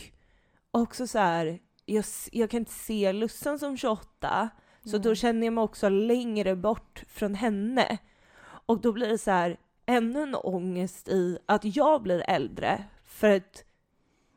också 0.72 1.08
så 1.08 1.20
här, 1.20 1.60
jag, 1.86 2.06
jag 2.32 2.50
kan 2.50 2.60
inte 2.60 2.72
se 2.72 3.14
Lussan 3.14 3.60
som 3.60 3.78
28, 3.78 4.50
så 4.86 4.98
då 4.98 5.16
känner 5.16 5.48
jag 5.48 5.54
mig 5.54 5.62
också 5.62 5.90
längre 5.90 6.56
bort 6.56 7.04
från 7.08 7.36
henne. 7.36 7.98
Och 8.44 8.82
då 8.82 8.92
blir 8.92 9.08
det 9.08 9.18
så 9.18 9.32
här, 9.32 9.58
ännu 9.86 10.24
en 10.24 10.36
ångest 10.36 11.08
i 11.08 11.38
att 11.46 11.76
jag 11.76 12.02
blir 12.02 12.24
äldre, 12.28 12.84
för 13.04 13.30
att 13.30 13.64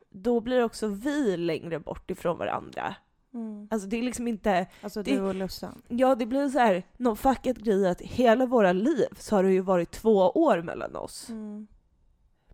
då 0.09 0.39
blir 0.41 0.63
också 0.63 0.87
vi 0.87 1.37
längre 1.37 1.79
bort 1.79 2.11
ifrån 2.11 2.37
varandra. 2.37 2.95
Mm. 3.35 3.67
Alltså 3.71 3.87
det 3.87 3.97
är 3.97 4.01
liksom 4.03 4.27
inte, 4.27 4.67
Alltså 4.81 5.03
det- 5.03 5.11
du 5.15 5.21
och 5.21 5.35
Lussan? 5.35 5.81
ja 5.87 6.15
det 6.15 6.25
blir 6.25 6.49
så 6.49 6.59
här, 6.59 6.83
någon 6.97 7.17
fuckad 7.17 7.63
grej 7.63 7.87
att 7.89 8.01
hela 8.01 8.45
våra 8.45 8.71
liv 8.73 9.07
så 9.19 9.35
har 9.35 9.43
det 9.43 9.51
ju 9.53 9.61
varit 9.61 9.91
två 9.91 10.29
år 10.29 10.61
mellan 10.61 10.95
oss. 10.95 11.29
Mm. 11.29 11.67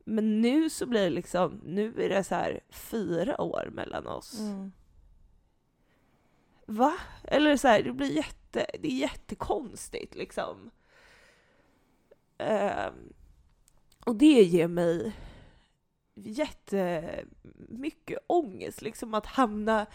Men 0.06 0.42
nu 0.42 0.70
så 0.70 0.86
blir 0.86 1.02
det 1.04 1.10
liksom, 1.10 1.62
nu 1.66 1.94
är 2.02 2.10
det 2.10 2.24
så 2.24 2.36
här 2.36 2.60
fyra 2.70 3.42
år 3.42 3.70
mellan 3.74 4.08
oss. 4.08 4.40
Mm. 4.40 4.72
Va? 6.66 6.94
Eller 7.24 7.58
så 7.58 7.68
här, 7.68 7.84
det 7.84 7.94
blir 7.94 8.12
jätte, 8.12 8.66
det 8.80 8.88
är 8.92 8.98
jättekonstigt 8.98 10.16
liksom. 10.16 10.72
Ehm, 12.38 13.14
och 14.06 14.16
det 14.16 14.42
ger 14.44 14.68
mig 14.68 15.12
jättemycket 16.16 18.20
ångest 18.28 18.82
liksom 18.82 19.14
att 19.14 19.26
hamna 19.26 19.86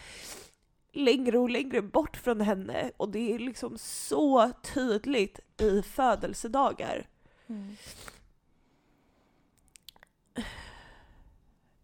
längre 0.93 1.37
och 1.37 1.49
längre 1.49 1.81
bort 1.81 2.17
från 2.17 2.41
henne 2.41 2.91
och 2.97 3.09
det 3.09 3.33
är 3.33 3.39
liksom 3.39 3.77
så 3.77 4.51
tydligt 4.73 5.39
i 5.61 5.81
födelsedagar. 5.81 7.07
Mm. 7.47 7.75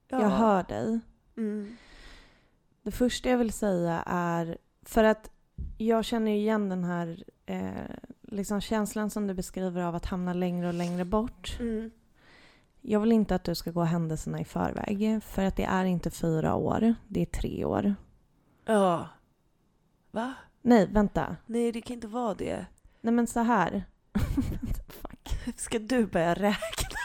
Ja. 0.08 0.22
Jag 0.22 0.30
hör 0.30 0.64
dig. 0.64 1.00
Mm. 1.38 1.78
Det 2.82 2.92
första 2.92 3.30
jag 3.30 3.38
vill 3.38 3.54
säga 3.54 4.04
är, 4.06 4.58
för 4.82 5.04
att 5.04 5.32
jag 5.78 6.06
känner 6.06 6.32
igen 6.32 6.70
den 6.70 6.84
här 6.84 7.24
eh, 7.46 7.96
liksom 8.22 8.62
känslan 8.62 9.10
som 9.10 9.28
du 9.28 9.34
beskriver 9.34 9.82
av 9.82 9.96
att 9.96 10.06
hamna 10.06 10.34
längre 10.34 10.68
och 10.68 10.74
längre 10.74 11.06
bort. 11.06 11.58
Mm. 11.60 11.92
Jag 12.82 13.00
vill 13.00 13.12
inte 13.12 13.36
att 13.36 13.44
du 13.44 13.56
ska 13.56 13.72
gå 13.72 13.84
händelserna 13.84 14.40
i 14.40 14.46
förväg, 14.46 15.24
för 15.24 15.44
att 15.44 15.56
det 15.56 15.64
är 15.64 15.86
inte 15.86 16.12
fyra 16.12 16.56
år, 16.56 16.96
det 17.08 17.22
är 17.22 17.26
tre 17.26 17.66
år. 17.66 17.96
Ja. 18.66 19.10
Va? 20.12 20.34
Nej, 20.62 20.88
vänta. 20.92 21.36
Nej, 21.46 21.72
det 21.72 21.82
kan 21.82 21.94
inte 21.94 22.08
vara 22.08 22.34
det. 22.34 22.66
Nej 23.02 23.14
men 23.14 23.28
så 23.28 23.40
här. 23.40 23.84
Ska 25.56 25.80
du 25.80 26.06
börja 26.06 26.34
räkna? 26.34 27.00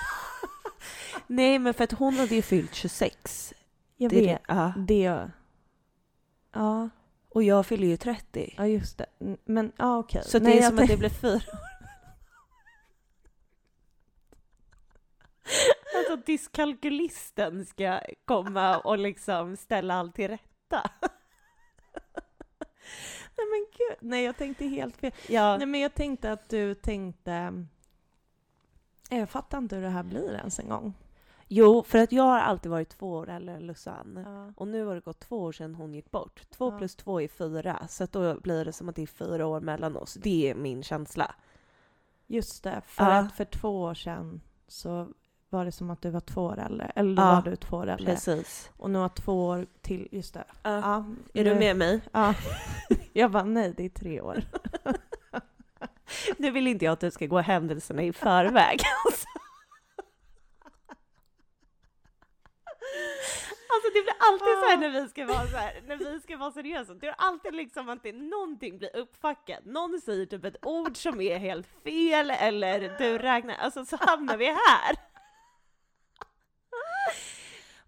Nej, 1.26 1.58
men 1.58 1.74
för 1.74 1.84
att 1.84 1.92
hon 1.92 2.14
hade 2.14 2.34
ju 2.34 2.42
fyllt 2.42 2.74
26. 2.74 3.54
Jag 3.96 4.10
Det 4.10 4.16
vet. 4.20 4.26
det. 4.26 4.38
Ja. 4.54 4.72
Det... 4.76 5.30
Ja, 6.52 6.88
Och 7.28 7.42
jag 7.42 7.66
fyller 7.66 7.86
ju 7.86 7.96
30. 7.96 8.54
ja 8.56 8.66
just 8.66 8.98
det. 8.98 9.06
Men 9.44 9.72
ja 9.76 9.98
okej. 9.98 10.22
Så 10.24 10.38
Nej, 10.38 10.52
det 10.52 10.58
är 10.58 10.68
som 10.68 10.78
att 10.78 10.88
det 10.88 10.96
blir 10.96 11.08
fyra 11.08 11.40
Alltså 15.98 16.16
dyskalkylisten 16.26 17.66
ska 17.66 18.00
komma 18.24 18.78
och 18.78 18.98
liksom 18.98 19.56
ställa 19.56 19.94
allt 19.94 20.14
till 20.14 20.28
rätta. 20.28 20.90
Nej 23.36 23.46
men 23.50 23.66
gud. 23.76 24.10
Nej 24.10 24.24
jag 24.24 24.36
tänkte 24.36 24.64
helt 24.66 24.96
fel. 24.96 25.12
Ja. 25.28 25.56
Nej 25.56 25.66
men 25.66 25.80
jag 25.80 25.94
tänkte 25.94 26.32
att 26.32 26.48
du 26.48 26.74
tänkte... 26.74 27.64
Jag 29.10 29.30
fattar 29.30 29.58
inte 29.58 29.76
hur 29.76 29.82
det 29.82 29.88
här 29.88 30.02
blir 30.02 30.34
ens 30.34 30.58
en 30.58 30.68
gång. 30.68 30.94
Jo, 31.50 31.82
för 31.82 31.98
att 31.98 32.12
jag 32.12 32.22
har 32.22 32.38
alltid 32.38 32.70
varit 32.70 32.88
två 32.88 33.12
år 33.12 33.28
äldre 33.28 33.54
än 33.54 33.66
Lusanne. 33.66 34.22
Ja. 34.26 34.52
Och 34.56 34.68
nu 34.68 34.84
har 34.84 34.94
det 34.94 35.00
gått 35.00 35.20
två 35.20 35.38
år 35.42 35.52
sedan 35.52 35.74
hon 35.74 35.94
gick 35.94 36.10
bort. 36.10 36.42
Två 36.50 36.70
Ja. 36.72 36.78
plus 36.78 36.94
två 36.96 37.20
är 37.20 37.28
fyra, 37.28 37.88
så 37.88 38.04
att 38.04 38.12
då 38.12 38.40
blir 38.40 38.64
det 38.64 38.72
som 38.72 38.88
att 38.88 38.96
det 38.96 39.02
är 39.02 39.06
fyra 39.06 39.46
år 39.46 39.60
mellan 39.60 39.96
oss. 39.96 40.14
Det 40.14 40.50
är 40.50 40.54
min 40.54 40.82
känsla. 40.82 41.34
Just 42.26 42.64
det, 42.64 42.82
för 42.86 43.04
Ja. 43.04 43.18
att 43.18 43.32
för 43.32 43.44
två 43.44 43.82
år 43.82 43.94
sedan 43.94 44.40
så 44.66 45.08
var 45.50 45.64
det 45.64 45.72
som 45.72 45.90
att 45.90 46.02
du 46.02 46.10
var 46.10 46.20
två 46.20 46.42
år 46.42 46.58
äldre. 46.58 46.92
Eller 46.94 47.16
då 47.16 47.22
Ja, 47.22 47.34
var 47.44 47.50
du 47.50 47.56
två 47.56 47.76
år 47.76 47.86
äldre. 47.86 48.06
Precis. 48.14 48.70
Och 48.76 48.90
nu 48.90 48.98
har 48.98 49.08
två 49.08 49.46
år 49.46 49.66
till, 49.80 50.08
just 50.12 50.34
det. 50.34 50.44
Ja, 50.62 51.04
Är 51.34 51.44
du 51.44 51.50
nu- 51.54 51.58
med 51.58 51.76
mig? 51.76 52.00
Ja. 52.12 52.34
Jag 53.12 53.30
bara 53.30 53.44
nej, 53.44 53.74
det 53.76 53.84
är 53.84 53.88
tre 53.88 54.20
år. 54.20 54.42
Nu 56.36 56.50
vill 56.50 56.66
inte 56.66 56.84
jag 56.84 56.92
att 56.92 57.00
du 57.00 57.10
ska 57.10 57.26
gå 57.26 57.38
händelserna 57.38 58.02
i 58.02 58.12
förväg. 58.12 58.80
Alltså. 59.06 59.26
Alltså 63.70 63.90
det 63.94 64.02
blir 64.02 64.14
alltid 64.18 64.46
så 64.62 64.68
här 64.70 64.76
när 64.76 65.02
vi 65.02 65.08
ska 65.08 65.26
vara 65.26 65.46
så 65.46 65.56
här, 65.56 65.80
när 65.86 65.96
vi 65.96 66.20
ska 66.20 66.36
vara 66.36 66.50
seriösa. 66.50 66.94
Det 66.94 67.06
är 67.06 67.14
alltid 67.18 67.54
liksom 67.54 67.88
att 67.88 68.02
det, 68.02 68.12
någonting 68.12 68.78
blir 68.78 68.96
uppfackat. 68.96 69.64
Någon 69.64 70.00
säger 70.00 70.26
typ 70.26 70.44
ett 70.44 70.56
ord 70.66 70.96
som 70.96 71.20
är 71.20 71.38
helt 71.38 71.66
fel 71.84 72.30
eller 72.30 72.98
du 72.98 73.18
räknar, 73.18 73.54
alltså 73.54 73.84
så 73.84 73.96
hamnar 74.00 74.36
vi 74.36 74.46
här. 74.46 74.96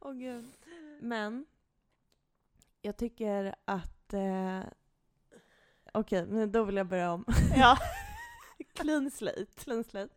Åh 0.00 0.12
gud. 0.12 0.44
Men 1.00 1.46
jag 2.82 2.96
tycker 2.96 3.54
att... 3.64 4.14
Eh, 4.14 4.60
Okej, 5.92 6.26
men 6.26 6.52
då 6.52 6.64
vill 6.64 6.76
jag 6.76 6.86
börja 6.86 7.12
om. 7.12 7.24
Ja. 7.56 7.78
Clean 8.74 9.10
slate. 9.10 9.46
Clean 9.56 9.84
slate. 9.84 10.14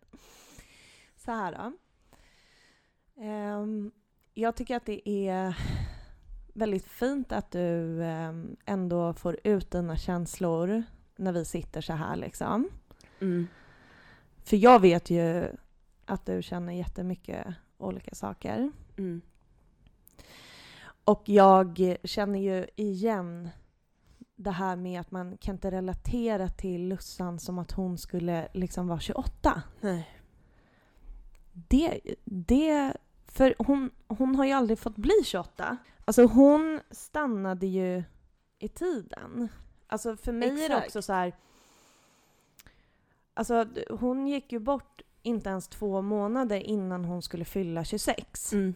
Så 1.15 1.31
här 1.31 1.51
då. 1.51 1.73
Ehm, 3.23 3.91
jag 4.33 4.55
tycker 4.55 4.75
att 4.75 4.85
det 4.85 5.09
är 5.09 5.57
väldigt 6.53 6.85
fint 6.85 7.31
att 7.31 7.51
du 7.51 8.03
ehm, 8.03 8.55
ändå 8.65 9.13
får 9.13 9.39
ut 9.43 9.71
dina 9.71 9.97
känslor 9.97 10.83
när 11.15 11.31
vi 11.31 11.45
sitter 11.45 11.81
så 11.81 11.93
här 11.93 12.15
liksom. 12.15 12.69
Mm. 13.19 13.47
För 14.43 14.57
jag 14.57 14.79
vet 14.79 15.09
ju 15.09 15.47
att 16.05 16.25
du 16.25 16.41
känner 16.41 16.73
jättemycket 16.73 17.47
olika 17.77 18.15
saker. 18.15 18.71
Mm. 18.97 19.21
Och 21.03 21.23
jag 21.25 21.97
känner 22.03 22.39
ju 22.39 22.67
igen 22.75 23.49
det 24.35 24.51
här 24.51 24.75
med 24.75 25.01
att 25.01 25.11
man 25.11 25.37
kan 25.37 25.55
inte 25.55 25.71
relatera 25.71 26.49
till 26.49 26.87
Lussan 26.87 27.39
som 27.39 27.59
att 27.59 27.71
hon 27.71 27.97
skulle 27.97 28.47
liksom 28.53 28.87
vara 28.87 28.99
28. 28.99 29.61
Nej. 29.81 30.19
Det, 31.53 32.01
det, 32.23 32.93
för 33.27 33.55
hon, 33.57 33.91
hon 34.07 34.35
har 34.35 34.45
ju 34.45 34.51
aldrig 34.51 34.79
fått 34.79 34.95
bli 34.95 35.21
28. 35.25 35.77
Alltså 36.05 36.25
hon 36.25 36.79
stannade 36.91 37.67
ju 37.67 38.03
i 38.59 38.67
tiden. 38.67 39.47
Alltså 39.87 40.17
för 40.17 40.31
mig 40.31 40.49
är 40.49 40.55
det 40.55 40.63
Exakt. 40.63 40.85
också 40.85 41.01
så 41.01 41.13
här. 41.13 41.33
Alltså 43.33 43.67
hon 43.89 44.27
gick 44.27 44.51
ju 44.51 44.59
bort 44.59 45.01
inte 45.21 45.49
ens 45.49 45.67
två 45.67 46.01
månader 46.01 46.57
innan 46.57 47.05
hon 47.05 47.21
skulle 47.21 47.45
fylla 47.45 47.83
26. 47.83 48.53
Mm. 48.53 48.73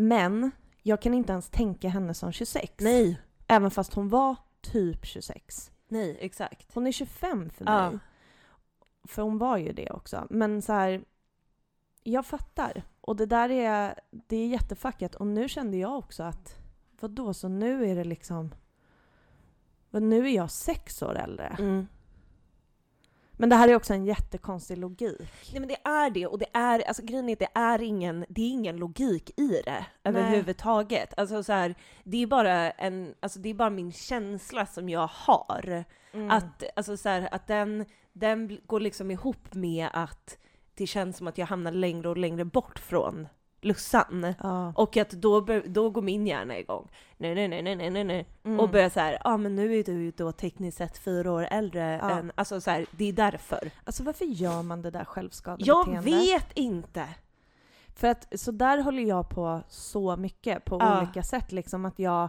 Men 0.00 0.50
jag 0.82 1.02
kan 1.02 1.14
inte 1.14 1.32
ens 1.32 1.50
tänka 1.50 1.88
henne 1.88 2.14
som 2.14 2.32
26. 2.32 2.72
Nej. 2.78 3.20
Även 3.46 3.70
fast 3.70 3.94
hon 3.94 4.08
var 4.08 4.36
typ 4.60 5.06
26. 5.06 5.72
Nej, 5.88 6.18
exakt. 6.20 6.74
Hon 6.74 6.86
är 6.86 6.92
25 6.92 7.50
för 7.50 7.64
mig. 7.64 7.74
Ja. 7.74 7.98
För 9.04 9.22
hon 9.22 9.38
var 9.38 9.56
ju 9.56 9.72
det 9.72 9.90
också. 9.90 10.26
Men 10.30 10.62
så 10.62 10.72
här, 10.72 11.04
jag 12.02 12.26
fattar. 12.26 12.82
Och 13.00 13.16
det 13.16 13.26
där 13.26 13.50
är, 13.50 14.00
det 14.10 14.36
är 14.36 14.46
jättefackat. 14.46 15.14
Och 15.14 15.26
nu 15.26 15.48
kände 15.48 15.76
jag 15.76 15.98
också 15.98 16.22
att, 16.22 16.56
vad 17.00 17.10
då 17.10 17.34
så 17.34 17.48
nu 17.48 17.90
är 17.90 17.94
det 17.94 18.04
liksom, 18.04 18.54
nu 19.90 20.26
är 20.28 20.34
jag 20.34 20.50
sex 20.50 21.02
år 21.02 21.14
äldre. 21.18 21.56
Mm. 21.58 21.86
Men 23.40 23.48
det 23.48 23.56
här 23.56 23.68
är 23.68 23.76
också 23.76 23.94
en 23.94 24.04
jättekonstig 24.04 24.78
logik. 24.78 25.50
Nej 25.52 25.60
men 25.60 25.68
det 25.68 25.76
är 25.84 26.10
det, 26.10 26.26
och 26.26 26.38
det 26.38 26.46
är, 26.52 26.88
alltså 26.88 27.02
grejen 27.02 27.28
är 27.28 27.32
att 27.32 27.38
det 27.38 27.48
är 27.54 27.82
ingen, 27.82 28.24
det 28.28 28.42
är 28.42 28.48
ingen 28.48 28.76
logik 28.76 29.40
i 29.40 29.62
det 29.64 29.86
överhuvudtaget. 30.04 31.14
Alltså 31.16 31.42
så 31.42 31.52
här, 31.52 31.74
det 32.04 32.22
är 32.22 32.26
bara 32.26 32.70
en, 32.70 33.14
alltså 33.20 33.38
det 33.38 33.48
är 33.48 33.54
bara 33.54 33.70
min 33.70 33.92
känsla 33.92 34.66
som 34.66 34.88
jag 34.88 35.10
har. 35.12 35.84
Mm. 36.12 36.30
Att, 36.30 36.64
alltså 36.76 36.96
så 36.96 37.08
här, 37.08 37.28
att 37.34 37.46
den, 37.46 37.86
den 38.12 38.58
går 38.66 38.80
liksom 38.80 39.10
ihop 39.10 39.54
med 39.54 39.88
att 39.92 40.38
det 40.74 40.86
känns 40.86 41.16
som 41.16 41.26
att 41.26 41.38
jag 41.38 41.46
hamnar 41.46 41.72
längre 41.72 42.08
och 42.08 42.16
längre 42.16 42.44
bort 42.44 42.78
från 42.78 43.28
Lussan. 43.60 44.34
Ja. 44.42 44.72
Och 44.76 44.96
att 44.96 45.10
då, 45.10 45.40
då 45.66 45.90
går 45.90 46.02
min 46.02 46.26
hjärna 46.26 46.58
igång. 46.58 46.88
Nej, 47.16 47.34
nej, 47.34 47.48
nej, 47.48 47.76
nej, 47.76 47.90
nej, 47.90 48.04
nej. 48.04 48.26
Mm. 48.44 48.60
Och 48.60 48.70
börjar 48.70 48.88
så 48.90 49.00
här, 49.00 49.12
ja 49.12 49.20
ah, 49.24 49.36
men 49.36 49.54
nu 49.54 49.78
är 49.78 49.84
du 49.84 49.92
ju 49.92 50.10
då 50.10 50.32
tekniskt 50.32 50.78
sett 50.78 50.98
fyra 50.98 51.32
år 51.32 51.42
äldre 51.50 51.98
Ja. 52.02 52.10
än, 52.10 52.32
alltså 52.34 52.60
så 52.60 52.70
här, 52.70 52.86
det 52.90 53.08
är 53.08 53.12
därför. 53.12 53.70
Alltså 53.84 54.02
varför 54.02 54.24
gör 54.24 54.62
man 54.62 54.82
det 54.82 54.90
där 54.90 55.04
självskadebeteende? 55.04 55.94
Jag 55.94 56.02
vet 56.02 56.52
inte! 56.54 57.08
För 57.94 58.08
att 58.08 58.40
så 58.40 58.50
där 58.50 58.78
håller 58.82 59.02
jag 59.02 59.28
på 59.28 59.62
så 59.68 60.16
mycket 60.16 60.64
på 60.64 60.76
Ja. 60.80 60.98
olika 61.02 61.22
sätt. 61.22 61.52
Liksom 61.52 61.84
att 61.84 61.98
jag, 61.98 62.28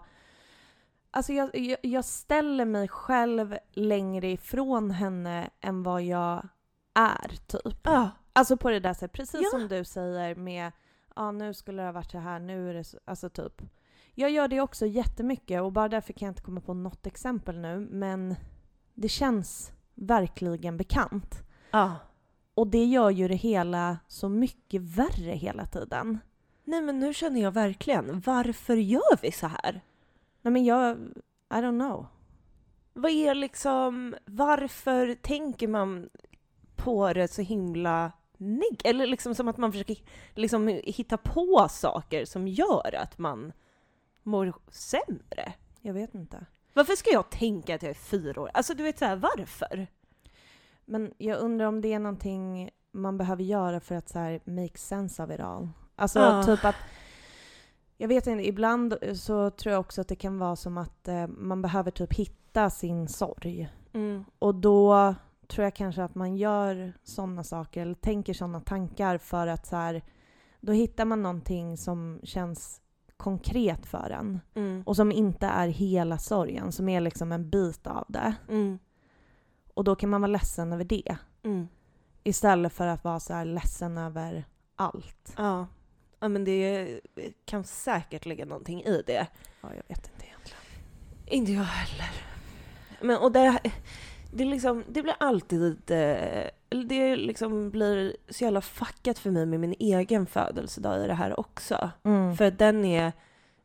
alltså 1.12 1.34
jag, 1.34 1.56
jag, 1.56 1.78
jag 1.82 2.06
ställer 2.06 2.66
mig 2.66 2.88
själv 2.88 3.58
längre 3.74 4.32
ifrån 4.32 4.92
henne 4.92 5.50
än 5.62 5.84
vad 5.84 6.02
jag 6.02 6.48
är, 6.94 7.48
typ. 7.48 7.80
Ja. 7.84 8.10
Alltså 8.34 8.58
på 8.58 8.70
det 8.70 8.80
där 8.80 8.94
sättet, 8.94 9.12
precis 9.12 9.52
som 9.52 9.68
du 9.68 9.84
säger 9.84 10.36
med 10.36 10.72
ja 11.16 11.32
nu 11.32 11.54
skulle 11.54 11.82
det 11.82 11.88
ha 11.88 11.92
varit 11.92 12.12
så 12.12 12.18
här, 12.18 12.40
nu 12.40 12.70
är 12.70 12.74
det 12.74 12.84
så, 12.84 12.98
alltså 13.06 13.30
typ. 13.30 13.62
Jag 14.16 14.32
gör 14.32 14.48
det 14.48 14.62
också 14.62 14.86
jättemycket 14.86 15.62
och 15.62 15.72
bara 15.72 15.90
därför 15.90 16.14
kan 16.14 16.26
jag 16.26 16.32
inte 16.32 16.42
komma 16.42 16.62
på 16.62 16.74
något 16.74 17.08
exempel 17.08 17.60
nu, 17.60 17.88
men 17.92 18.36
det 18.94 19.10
känns 19.10 19.72
verkligen 19.96 20.78
bekant. 20.78 21.44
ja. 21.72 21.96
Och 22.54 22.68
det 22.68 22.86
gör 22.86 23.10
ju 23.10 23.28
det 23.28 23.36
hela 23.36 23.98
så 24.08 24.30
mycket 24.30 24.82
värre 24.82 25.32
hela 25.32 25.66
tiden. 25.66 26.20
Nej 26.64 26.82
men 26.82 27.00
nu 27.00 27.14
känner 27.14 27.42
jag 27.42 27.52
verkligen, 27.52 28.20
varför 28.26 28.76
gör 28.76 29.22
vi 29.22 29.32
så 29.32 29.48
här? 29.48 29.82
Nej 30.42 30.52
men 30.52 30.66
jag, 30.66 30.98
I 31.50 31.54
don't 31.54 31.80
know. 31.80 32.08
Vad 32.94 33.12
är 33.12 33.36
liksom, 33.36 34.16
varför 34.26 35.16
tänker 35.16 35.68
man 35.68 36.10
på 36.76 37.14
det 37.14 37.28
så 37.28 37.42
himla 37.42 38.12
neg- 38.42 38.82
Eller 38.84 39.08
liksom 39.08 39.36
som 39.36 39.48
att 39.48 39.58
man 39.58 39.72
försöker 39.72 39.98
liksom 40.36 40.68
hitta 40.84 41.18
på 41.18 41.68
saker 41.70 42.26
som 42.26 42.48
gör 42.48 42.96
att 42.96 43.18
man 43.18 43.54
mår 44.24 44.54
sämre. 44.68 45.54
Jag 45.82 45.94
vet 45.94 46.16
inte. 46.16 46.46
Varför 46.74 46.94
ska 46.96 47.10
jag 47.12 47.30
tänka 47.30 47.76
att 47.76 47.82
jag 47.84 47.90
är 47.90 47.94
fyra 47.94 48.42
år? 48.42 48.52
Alltså 48.54 48.74
du 48.74 48.84
vet 48.84 49.00
så 49.00 49.06
här, 49.06 49.16
varför? 49.16 49.88
Men 50.86 51.14
jag 51.18 51.40
undrar 51.40 51.66
om 51.66 51.82
det 51.82 51.94
är 51.94 52.00
någonting 52.00 52.70
man 52.92 53.18
behöver 53.18 53.44
göra 53.44 53.80
för 53.80 53.96
att 53.96 54.10
så 54.10 54.20
här 54.20 54.40
make 54.46 54.78
sense 54.78 55.24
of 55.24 55.32
it 55.32 55.40
all. 55.40 55.70
Alltså 55.96 56.20
Ja. 56.20 56.44
typ 56.44 56.66
att 56.66 56.76
Jag 57.98 58.08
vet 58.08 58.28
inte, 58.28 58.48
ibland 58.48 58.98
så 59.14 59.50
tror 59.50 59.72
jag 59.72 59.80
också 59.80 60.02
att 60.02 60.08
det 60.08 60.16
kan 60.16 60.40
vara 60.40 60.56
som 60.56 60.78
att 60.78 61.08
eh, 61.08 61.28
man 61.28 61.62
behöver 61.62 61.92
typ 61.92 62.14
hitta 62.14 62.70
sin 62.70 63.08
sorg. 63.08 63.70
Mm. 63.94 64.26
Och 64.40 64.56
då 64.56 65.16
tror 65.52 65.64
jag 65.64 65.76
kanske 65.76 66.04
att 66.04 66.16
man 66.16 66.38
gör 66.38 66.94
sådana 67.04 67.44
saker, 67.44 67.82
eller 67.82 67.94
tänker 67.94 68.34
sådana 68.34 68.60
tankar 68.60 69.18
för 69.18 69.48
att 69.48 69.66
så 69.66 69.76
här, 69.76 70.02
då 70.60 70.72
hittar 70.72 71.06
man 71.06 71.24
någonting 71.24 71.78
som 71.78 72.20
känns 72.24 72.82
konkret 73.18 73.86
för 73.86 74.10
en. 74.10 74.40
Mm. 74.56 74.84
Och 74.86 74.96
som 74.96 75.12
inte 75.12 75.46
är 75.46 75.68
hela 75.68 76.18
sorgen, 76.18 76.72
som 76.72 76.90
är 76.90 77.02
liksom 77.02 77.32
en 77.32 77.50
bit 77.50 77.88
av 77.88 78.06
det. 78.10 78.34
Mm. 78.50 78.80
Och 79.74 79.84
då 79.84 79.96
kan 79.96 80.10
man 80.10 80.22
vara 80.22 80.32
ledsen 80.32 80.74
över 80.74 80.84
det. 80.84 81.18
Mm. 81.44 81.68
Istället 82.24 82.74
för 82.74 82.88
att 82.88 83.04
vara 83.04 83.20
så 83.20 83.34
här 83.34 83.46
ledsen 83.46 83.98
över 83.98 84.46
allt. 84.76 85.34
Ja. 85.38 85.68
ja, 86.20 86.28
men 86.28 86.46
det 86.46 87.00
kan 87.46 87.64
säkert 87.64 88.26
ligga 88.26 88.46
någonting 88.46 88.84
i 88.84 89.04
det. 89.08 89.28
Ja, 89.62 89.70
jag 89.76 89.84
vet 89.88 90.12
inte 90.14 90.26
egentligen. 90.26 90.62
Inte 91.26 91.52
jag 91.52 91.64
heller. 91.64 92.12
Men 93.02 93.18
och 93.18 93.32
det, 93.32 93.60
det, 94.32 94.46
liksom, 94.46 94.84
det 94.88 95.02
blir 95.04 95.16
alltid... 95.20 95.92
eh, 95.92 96.48
eller 96.70 96.84
Det 96.84 97.16
liksom 97.16 97.70
blir 97.70 98.16
så 98.30 98.44
jävla 98.44 98.62
fuckat 98.62 99.20
för 99.20 99.32
mig 99.32 99.46
med 99.46 99.60
min 99.60 99.76
egen 99.80 100.26
födelsedag 100.26 101.04
i 101.04 101.08
det 101.08 101.14
här 101.14 101.40
också. 101.40 101.90
Mm. 102.04 102.36
För 102.38 102.52
den 102.52 102.86
är, 102.86 103.12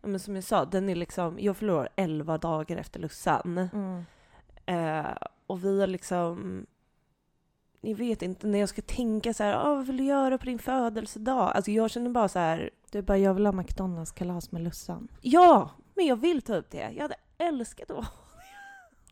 men 0.03 0.21
som 0.21 0.35
jag 0.35 0.45
sa, 0.45 0.65
den 0.65 0.89
är 0.89 0.95
liksom... 0.95 1.37
Jag 1.41 1.57
förlorar 1.57 1.89
11 1.97 2.39
dagar 2.39 2.77
efter 2.77 3.01
Lussan. 3.01 3.69
Mm. 3.73 4.05
Eh, 4.67 5.17
och 5.47 5.65
vi 5.65 5.81
har 5.81 5.87
liksom... 5.87 6.67
Jag 7.81 7.97
vet 7.97 8.23
inte, 8.23 8.47
när 8.47 8.59
jag 8.59 8.69
ska 8.69 8.83
tänka 8.83 9.35
så 9.35 9.43
här, 9.45 9.55
"Ah, 9.55 9.75
vad 9.75 9.87
vill 9.87 9.97
du 9.97 10.05
göra 10.05 10.39
på 10.39 10.45
din 10.45 10.59
födelsedag? 10.59 11.53
Alltså 11.55 11.71
jag 11.71 11.91
känner 11.91 12.11
bara 12.11 12.29
så 12.29 12.39
här, 12.39 12.71
Du 12.91 13.03
bara, 13.03 13.19
jag 13.19 13.35
vill 13.35 13.47
ha 13.47 13.53
McDonalds-kalas 13.53 14.53
med 14.53 14.63
Lussan. 14.63 15.09
ja, 15.21 15.71
men 15.95 16.07
jag 16.07 16.17
vill 16.17 16.43
ta 16.43 16.57
upp 16.57 16.71
det. 16.71 16.91
Jag 16.95 17.03
hade 17.03 17.17
älskat 17.39 17.91
att 17.91 18.05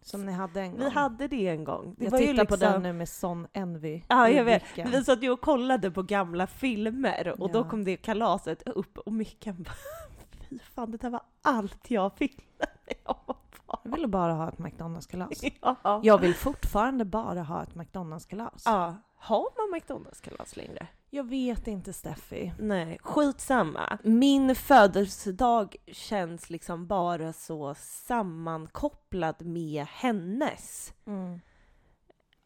Som 0.05 0.27
ni 0.27 0.33
hade 0.33 0.61
en 0.61 0.71
gång. 0.71 0.81
Vi 0.81 0.89
hade 0.91 1.29
det 1.29 1.49
en 1.49 1.65
gång. 1.65 1.95
Det 1.99 2.05
jag 2.05 2.19
tittar 2.19 2.45
på 2.45 2.55
liksom- 2.55 2.59
den 2.73 2.83
nu 2.83 2.93
med 2.93 3.09
sån 3.09 3.47
envy 3.53 4.03
Ja, 4.09 4.29
jag 4.29 4.45
vet. 4.45 4.63
Vi 4.77 5.05
satt 5.05 5.23
ju 5.23 5.31
och 5.31 5.41
kollade 5.41 5.91
på 5.91 6.03
gamla 6.03 6.47
filmer 6.47 7.41
och 7.41 7.53
då 7.53 7.59
Ja. 7.59 7.69
kom 7.69 7.85
det 7.85 7.97
kalaset 7.97 8.63
upp 8.69 8.99
och 8.99 9.13
Mickan 9.13 9.63
bara 9.63 9.75
Fy 10.51 10.59
fan, 10.59 10.91
det 10.91 10.99
där 10.99 11.11
var 11.11 11.23
allt 11.43 11.91
jag 11.91 12.13
när 12.19 12.97
jag 13.05 13.17
var 13.27 13.37
Jag 13.85 13.91
ville 13.93 14.09
bara 14.09 14.33
ha 14.33 14.49
ett 14.49 14.59
McDonalds-kalas. 14.59 15.43
Ja. 15.61 16.01
Jag 16.03 16.19
vill 16.19 16.35
fortfarande 16.35 17.05
bara 17.05 17.43
ha 17.43 17.63
ett 17.63 17.75
McDonalds-kalas. 17.75 18.63
ja. 18.67 18.95
Har 19.17 19.47
man 19.57 19.79
McDonalds-kalas 19.79 20.57
längre? 20.57 20.87
Jag 21.15 21.29
vet 21.29 21.67
inte 21.67 21.93
Steffi. 21.93 22.53
Nej, 22.59 22.99
skitsamma. 23.03 23.99
Min 24.03 24.55
födelsedag 24.55 25.77
känns 25.87 26.51
liksom 26.51 26.87
bara 26.87 27.33
så 27.33 27.75
sammankopplad 27.79 29.47
med 29.47 29.87
hennes. 29.89 30.95
Mm. 31.07 31.41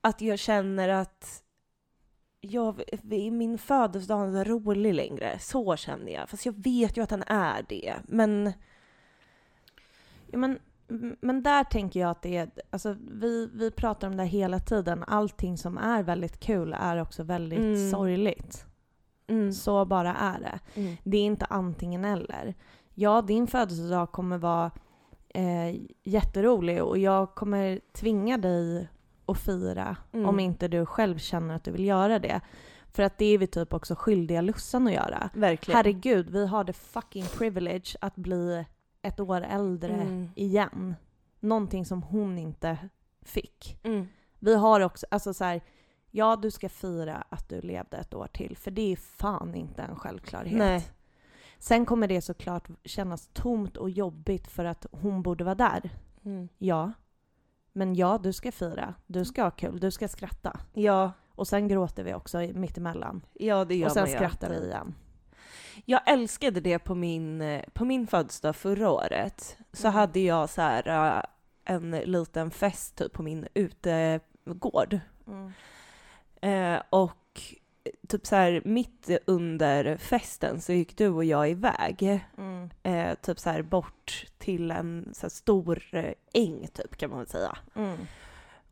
Att 0.00 0.20
jag 0.20 0.38
känner 0.38 0.88
att 0.88 1.42
jag, 2.40 2.82
min 3.32 3.58
födelsedag 3.58 4.22
är 4.22 4.28
inte 4.28 4.44
rolig 4.44 4.94
längre. 4.94 5.38
Så 5.38 5.76
känner 5.76 6.12
jag. 6.12 6.28
Fast 6.28 6.46
jag 6.46 6.64
vet 6.64 6.96
ju 6.96 7.02
att 7.02 7.08
den 7.08 7.24
är 7.26 7.64
det. 7.68 7.96
Men 8.04 8.52
Ja, 10.30 10.38
men, 10.38 10.58
men 11.20 11.42
där 11.42 11.64
tänker 11.64 12.00
jag 12.00 12.10
att 12.10 12.22
det 12.22 12.36
är, 12.36 12.50
alltså 12.70 12.96
vi, 13.10 13.50
vi 13.54 13.70
pratar 13.70 14.08
om 14.08 14.16
det 14.16 14.24
hela 14.24 14.58
tiden. 14.58 15.04
Allting 15.06 15.58
som 15.58 15.78
är 15.78 16.02
väldigt 16.02 16.40
kul 16.40 16.74
är 16.80 17.00
också 17.02 17.22
väldigt 17.22 17.58
Mm. 17.58 17.90
sorgligt. 17.90 18.64
mm, 19.26 19.52
Så 19.52 19.84
bara 19.84 20.14
är 20.14 20.40
det. 20.40 20.80
mm, 20.80 20.96
Det 21.04 21.16
är 21.16 21.24
inte 21.24 21.44
antingen 21.44 22.04
eller. 22.04 22.54
Ja, 22.94 23.22
din 23.22 23.46
födelsedag 23.46 24.12
kommer 24.12 24.38
vara 24.38 24.70
eh, 25.34 25.76
jätterolig 26.04 26.82
och 26.82 26.98
jag 26.98 27.34
kommer 27.34 27.80
tvinga 27.92 28.38
dig 28.38 28.88
att 29.26 29.38
fira 29.38 29.96
Mm. 30.12 30.28
om 30.28 30.40
inte 30.40 30.68
du 30.68 30.86
själv 30.86 31.18
känner 31.18 31.54
att 31.54 31.64
du 31.64 31.70
vill 31.70 31.84
göra 31.84 32.18
det. 32.18 32.40
För 32.92 33.02
att 33.02 33.18
det 33.18 33.24
är 33.24 33.38
vi 33.38 33.46
typ 33.46 33.72
också 33.74 33.94
skyldiga 33.94 34.40
Lussan 34.40 34.86
att 34.86 34.92
göra. 34.92 35.30
verkligen. 35.34 35.76
Herregud, 35.76 36.30
vi 36.30 36.46
har 36.46 36.64
det 36.64 36.72
fucking 36.72 37.24
privilege 37.38 37.96
att 38.00 38.16
bli 38.16 38.64
ett 39.02 39.20
år 39.20 39.40
äldre 39.40 39.92
Mm. 39.94 40.30
igen. 40.34 40.94
Någonting 41.40 41.84
som 41.84 42.02
hon 42.02 42.38
inte 42.38 42.78
fick. 43.22 43.78
Mm. 43.82 44.06
Vi 44.38 44.54
har 44.54 44.80
också, 44.80 45.06
alltså 45.10 45.34
så 45.34 45.44
här, 45.44 45.60
ja 46.10 46.36
du 46.36 46.50
ska 46.50 46.68
fira 46.68 47.24
att 47.28 47.48
du 47.48 47.60
levde 47.60 47.96
ett 47.96 48.14
år 48.14 48.26
till, 48.26 48.56
för 48.56 48.70
det 48.70 48.92
är 48.92 48.96
fan 48.96 49.54
inte 49.54 49.82
en 49.82 49.96
självklarhet. 49.96 50.58
Nej. 50.58 50.88
Sen 51.58 51.86
kommer 51.86 52.08
det 52.08 52.20
såklart 52.22 52.68
kännas 52.84 53.30
tomt 53.32 53.76
och 53.76 53.90
jobbigt 53.90 54.48
för 54.48 54.64
att 54.64 54.86
hon 54.92 55.22
borde 55.22 55.44
vara 55.44 55.54
där. 55.54 55.90
Mm. 56.24 56.48
Ja. 56.58 56.92
Men 57.72 57.94
ja, 57.94 58.18
du 58.22 58.32
ska 58.32 58.52
fira. 58.52 58.94
Du 59.06 59.24
ska 59.24 59.42
ha 59.42 59.50
kul. 59.50 59.80
Du 59.80 59.90
ska 59.90 60.08
skratta. 60.08 60.60
Ja, 60.74 61.12
Och 61.34 61.48
sen 61.48 61.68
gråter 61.68 62.04
vi 62.04 62.14
också 62.14 62.42
i- 62.42 62.52
mitt 62.54 62.78
emellan. 62.78 63.26
ja, 63.32 63.64
det 63.64 63.74
gör 63.76 63.86
Och 63.86 63.92
sen 63.92 64.02
man 64.02 64.10
skrattar 64.10 64.50
vi 64.50 64.66
igen. 64.66 64.94
Jag 65.84 66.00
älskade 66.06 66.60
det 66.60 66.78
på 66.78 66.94
min, 66.94 67.40
eh, 67.40 67.62
på 67.72 67.84
min 67.84 68.06
födelsedag 68.06 68.56
förra 68.56 68.90
året. 68.90 69.56
Så 69.72 69.86
Mm. 69.86 69.94
hade 69.94 70.20
jag 70.20 70.50
så 70.50 70.62
här 70.62 71.16
eh, 71.18 71.22
en 71.74 71.90
liten 71.90 72.50
fest 72.50 72.96
typ 72.96 73.12
på 73.12 73.22
min 73.22 73.48
utegård. 73.54 74.98
Eh, 76.40 76.82
och 76.90 77.14
typ 78.08 78.26
så 78.26 78.36
här 78.36 78.62
mitt 78.64 79.10
under 79.26 79.96
festen 79.96 80.60
så 80.60 80.72
gick 80.72 80.96
du 80.98 81.08
och 81.08 81.24
jag 81.24 81.50
iväg. 81.50 82.20
Mm. 82.38 82.70
Eh, 82.82 83.14
typ 83.14 83.38
så 83.38 83.50
här 83.50 83.62
bort 83.62 84.26
till 84.38 84.70
en 84.70 85.08
så 85.12 85.30
stor 85.30 85.82
eh, 85.92 86.12
äng 86.32 86.66
typ 86.66 86.96
kan 86.96 87.10
man 87.10 87.18
väl 87.18 87.28
säga. 87.28 87.58
Mm. 87.74 87.96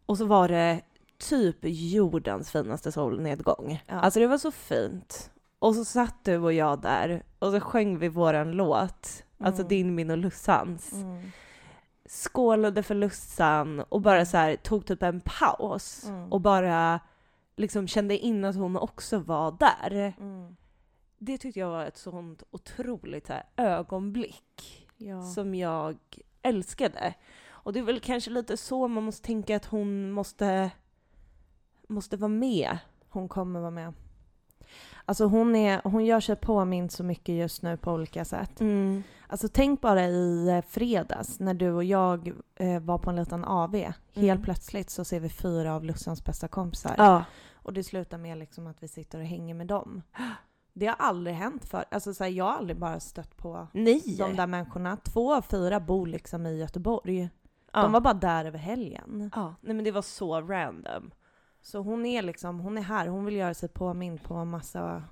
Och 0.06 0.18
så 0.18 0.24
var 0.26 0.48
det 0.48 0.80
typ 1.18 1.56
jordens 1.62 2.50
finaste 2.52 2.92
solnedgång. 2.92 3.82
Ja. 3.86 3.94
Alltså 3.94 4.20
det 4.20 4.26
var 4.26 4.38
så 4.38 4.50
fint. 4.50 5.30
Och 5.66 5.74
så 5.74 5.84
satt 5.84 6.24
du 6.24 6.36
och 6.38 6.52
jag 6.52 6.80
där 6.80 7.22
och 7.38 7.52
så 7.52 7.60
sjöng 7.60 7.98
vi 7.98 8.08
våran 8.08 8.52
låt. 8.52 9.24
Alltså 9.38 9.62
Mm. 9.62 9.68
din, 9.68 9.94
min 9.94 10.10
och 10.10 10.18
Lussans. 10.18 10.92
Mm. 10.92 11.30
Skålade 12.08 12.82
för 12.82 12.94
Lussan 12.94 13.80
och 13.80 14.00
bara 14.00 14.24
så 14.26 14.36
här 14.36 14.56
tog 14.56 14.86
typ 14.86 15.02
en 15.02 15.20
paus. 15.20 16.04
Mm. 16.08 16.32
Och 16.32 16.40
bara 16.40 17.00
liksom 17.56 17.88
kände 17.88 18.18
in 18.18 18.44
att 18.44 18.56
hon 18.56 18.76
också 18.76 19.18
var 19.18 19.56
där. 19.58 20.14
Mm. 20.20 20.56
Det 21.18 21.38
tyckte 21.38 21.60
jag 21.60 21.70
var 21.70 21.84
ett 21.84 21.96
sånt 21.96 22.42
otroligt 22.50 23.28
här, 23.28 23.42
ögonblick. 23.56 24.82
Ja. 24.96 25.22
som 25.22 25.54
jag 25.54 25.96
älskade. 26.42 27.14
Och 27.48 27.72
det 27.72 27.78
är 27.78 27.84
väl 27.84 28.00
kanske 28.00 28.30
lite 28.30 28.56
så 28.56 28.88
man 28.88 29.02
måste 29.04 29.26
tänka 29.26 29.56
att 29.56 29.64
hon 29.66 30.10
måste, 30.12 30.70
måste 31.88 32.16
vara 32.16 32.28
med. 32.28 32.78
Hon 33.08 33.28
kommer 33.28 33.60
vara 33.60 33.70
med. 33.70 33.92
Alltså 35.08 35.24
hon, 35.26 35.56
är, 35.56 35.80
hon 35.84 36.04
gör 36.04 36.20
sig 36.20 36.36
påmind 36.36 36.92
så 36.92 37.04
mycket 37.04 37.34
just 37.34 37.62
nu 37.62 37.76
på 37.76 37.92
olika 37.92 38.24
sätt. 38.24 38.60
Mm. 38.60 39.02
Alltså 39.28 39.48
tänk 39.52 39.80
bara 39.80 40.04
i 40.06 40.48
eh, 40.48 40.62
fredags 40.68 41.40
när 41.40 41.54
du 41.54 41.70
och 41.70 41.84
jag 41.84 42.32
eh, 42.56 42.80
var 42.80 42.98
på 42.98 43.10
en 43.10 43.16
liten 43.16 43.44
AV. 43.44 43.74
Helt 43.74 43.96
Mm. 44.16 44.42
plötsligt 44.42 44.90
så 44.90 45.04
ser 45.04 45.20
vi 45.20 45.28
fyra 45.28 45.74
av 45.74 45.84
Lussans 45.84 46.24
bästa 46.24 46.48
kompisar. 46.48 46.94
Ja. 46.98 47.24
Och 47.54 47.72
det 47.72 47.84
slutar 47.84 48.18
med 48.18 48.38
liksom 48.38 48.66
att 48.66 48.82
vi 48.82 48.88
sitter 48.88 49.18
och 49.18 49.24
hänger 49.24 49.54
med 49.54 49.66
dem. 49.66 50.02
Det 50.78 50.86
har 50.86 50.94
aldrig 50.98 51.36
hänt 51.36 51.64
för 51.64 51.84
Alltså 51.90 52.14
så 52.14 52.24
här, 52.24 52.30
jag 52.30 52.44
har 52.44 52.52
aldrig 52.52 52.78
bara 52.78 53.00
stött 53.00 53.36
på 53.36 53.66
Nej! 53.72 54.16
de 54.18 54.36
där 54.36 54.46
människorna. 54.46 54.96
Två 54.96 55.34
av 55.34 55.42
fyra 55.42 55.80
bor 55.80 56.06
liksom 56.06 56.46
i 56.46 56.58
Göteborg. 56.58 57.30
ja. 57.72 57.82
De 57.82 57.92
var 57.92 58.00
bara 58.00 58.14
där 58.14 58.44
över 58.44 58.58
helgen. 58.58 59.30
ja. 59.34 59.54
Nej 59.60 59.74
men 59.74 59.84
det 59.84 59.90
var 59.92 60.02
så 60.02 60.40
random. 60.40 61.10
Så 61.66 61.78
hon 61.78 62.06
är 62.06 62.22
liksom, 62.22 62.60
hon 62.60 62.78
är 62.78 62.82
här. 62.82 63.06
Hon 63.06 63.24
vill 63.24 63.36
göra 63.36 63.54
sig 63.54 63.68
påmind 63.68 64.22
på 64.22 64.44
massa, 64.44 65.02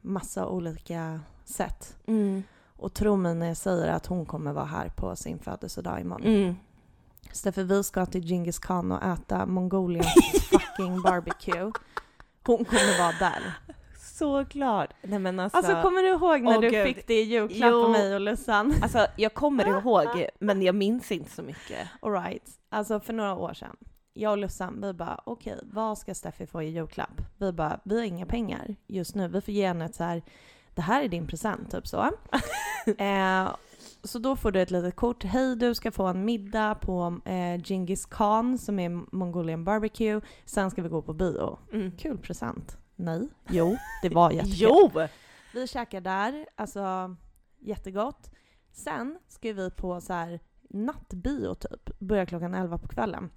massa 0.00 0.46
olika 0.46 1.20
sätt. 1.44 1.96
Mm. 2.06 2.42
Och 2.76 2.94
tro 2.94 3.16
mig 3.16 3.34
när 3.34 3.46
jag 3.46 3.56
säger 3.56 3.88
att 3.88 4.06
hon 4.06 4.26
kommer 4.26 4.52
vara 4.52 4.64
här 4.64 4.88
på 4.88 5.16
sin 5.16 5.38
födelsedag 5.38 6.00
imorgon. 6.00 6.26
Mm. 6.26 6.54
För 7.52 7.62
vi 7.62 7.82
ska 7.84 8.06
till 8.06 8.28
Genghis 8.28 8.58
khan 8.58 8.92
och 8.92 9.02
äta 9.02 9.46
Mongoliens 9.46 10.14
fucking 10.50 11.02
barbecue. 11.02 11.72
Hon 12.46 12.64
kommer 12.64 12.98
vara 12.98 13.30
där. 13.30 13.54
Så 13.98 14.44
glad. 14.44 14.94
Nej 15.02 15.18
men 15.18 15.40
alltså, 15.40 15.56
Alltså 15.58 15.82
kommer 15.82 16.02
du 16.02 16.08
ihåg 16.08 16.42
när 16.42 16.56
Åh, 16.56 16.60
du 16.60 16.70
Gud. 16.70 16.86
fick 16.86 17.06
det 17.06 17.20
i 17.20 17.22
julklapp 17.22 17.72
av 17.72 17.90
mig 17.90 18.14
och 18.14 18.20
Lussan? 18.20 18.74
alltså 18.82 19.06
jag 19.16 19.34
kommer 19.34 19.66
ihåg 19.68 20.26
men 20.38 20.62
jag 20.62 20.74
minns 20.74 21.12
inte 21.12 21.30
så 21.30 21.42
mycket. 21.42 21.88
Alright, 22.02 22.50
alltså 22.68 23.00
för 23.00 23.12
några 23.12 23.34
år 23.34 23.54
sedan. 23.54 23.76
Jag 24.12 24.32
och 24.32 24.38
Lussan, 24.38 24.80
vi 24.80 24.92
bara 24.92 25.20
okej, 25.24 25.58
vad 25.62 25.98
ska 25.98 26.14
Steffi 26.14 26.46
få 26.46 26.62
i 26.62 26.70
julklapp? 26.70 27.22
Vi 27.38 27.52
bara, 27.52 27.80
vi 27.84 27.98
har 27.98 28.04
inga 28.04 28.26
pengar 28.26 28.76
just 28.86 29.14
nu. 29.14 29.28
Vi 29.28 29.40
får 29.40 29.54
ge 29.54 29.66
henne 29.66 29.84
ett 29.84 29.94
så 29.94 30.04
här, 30.04 30.22
det 30.74 30.82
här 30.82 31.02
är 31.02 31.08
din 31.08 31.26
present, 31.26 31.70
typ 31.70 31.86
så. 31.86 32.02
eh, 32.98 33.48
så 34.04 34.18
då 34.18 34.36
får 34.36 34.50
du 34.50 34.62
ett 34.62 34.70
litet 34.70 34.96
kort. 34.96 35.24
Hej, 35.24 35.56
du 35.56 35.74
ska 35.74 35.90
få 35.90 36.06
en 36.06 36.24
middag 36.24 36.74
på 36.74 37.20
eh, 37.24 37.62
Genghis 37.62 38.06
khan 38.06 38.58
som 38.58 38.78
är 38.78 39.16
Mongolian 39.16 39.64
barbecue. 39.64 40.20
Sen 40.44 40.70
ska 40.70 40.82
vi 40.82 40.88
gå 40.88 41.02
på 41.02 41.12
bio. 41.12 41.58
Mm. 41.72 41.92
Kul 41.96 42.18
present. 42.18 42.78
Nej. 42.96 43.28
Jo, 43.48 43.76
det 44.02 44.08
var 44.08 44.30
jättekul. 44.30 44.58
Jo! 44.60 44.90
Vi 45.54 45.66
käkar 45.66 46.00
där. 46.00 46.46
Alltså, 46.56 47.16
jättegott. 47.58 48.30
Sen 48.72 49.18
ska 49.28 49.52
vi 49.52 49.70
på 49.70 50.00
så 50.00 50.12
här 50.12 50.40
nattbio 50.70 51.54
typ, 51.54 51.98
börjar 51.98 52.26
klockan 52.26 52.54
11 52.54 52.78
på 52.78 52.88
kvällen. 52.88 53.30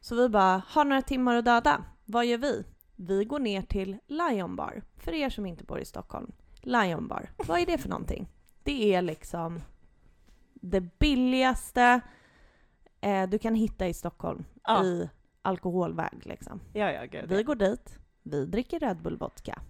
Så 0.00 0.14
vi 0.16 0.28
bara, 0.28 0.62
har 0.66 0.84
några 0.84 1.02
timmar 1.02 1.36
att 1.36 1.44
döda. 1.44 1.84
Vad 2.04 2.26
gör 2.26 2.38
vi? 2.38 2.64
Vi 2.96 3.24
går 3.24 3.38
ner 3.38 3.62
till 3.62 3.96
Lion 4.06 4.56
Bar. 4.56 4.82
För 4.96 5.12
er 5.12 5.30
som 5.30 5.46
inte 5.46 5.64
bor 5.64 5.78
i 5.80 5.84
Stockholm. 5.84 6.32
Lion 6.62 7.08
Bar. 7.08 7.30
Vad 7.36 7.60
är 7.60 7.66
det 7.66 7.78
för 7.78 7.88
någonting? 7.88 8.28
Det 8.62 8.94
är 8.94 9.02
liksom 9.02 9.60
det 10.54 10.80
billigaste 10.98 12.00
eh, 13.00 13.28
du 13.28 13.38
kan 13.38 13.54
hitta 13.54 13.88
i 13.88 13.94
Stockholm 13.94 14.44
Ja. 14.64 14.84
i 14.84 15.10
alkoholväg 15.42 16.26
liksom. 16.26 16.60
Ja, 16.72 16.92
ja, 16.92 17.04
gud. 17.04 17.28
Vi 17.28 17.42
går 17.42 17.54
dit, 17.54 17.98
vi 18.22 18.46
dricker 18.46 18.80
Red 18.80 19.02
Bull 19.02 19.16
vodka. 19.16 19.62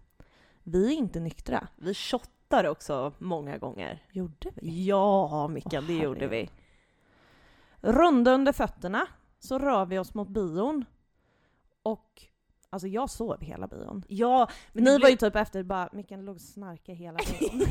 Vi 0.63 0.87
är 0.95 0.99
inte 0.99 1.21
nyktra. 1.21 1.69
Vi 1.77 1.95
shottar 1.95 2.65
också 2.65 3.13
många 3.19 3.59
gånger. 3.59 4.03
Gjorde 4.13 4.51
vi? 4.55 4.85
Ja, 4.87 5.49
Mickan, 5.49 5.83
Åh, 5.85 5.87
det 5.87 5.95
gjorde 5.95 6.27
vi. 6.29 6.37
herregud. 6.37 6.51
Runda 7.97 8.33
under 8.35 8.53
fötterna 8.53 9.07
så 9.41 9.59
rör 9.59 9.87
vi 9.87 9.99
oss 9.99 10.15
mot 10.15 10.29
bion. 10.29 10.85
Och 11.83 12.23
alltså 12.71 12.89
jag 12.89 13.11
sov 13.11 13.41
hela 13.41 13.67
bion. 13.67 14.05
Ja, 14.09 14.49
men 14.73 14.85
Ni 14.85 14.91
det, 14.91 14.93
var 14.93 14.99
blev, 14.99 15.11
ju 15.11 15.17
typ 15.17 15.37
efter 15.37 15.63
bara, 15.63 15.89
Mikael 15.93 16.25
låg 16.25 16.35
och 16.35 16.41
snarkade 16.41 16.99
hela 16.99 17.19
bion. 17.41 17.59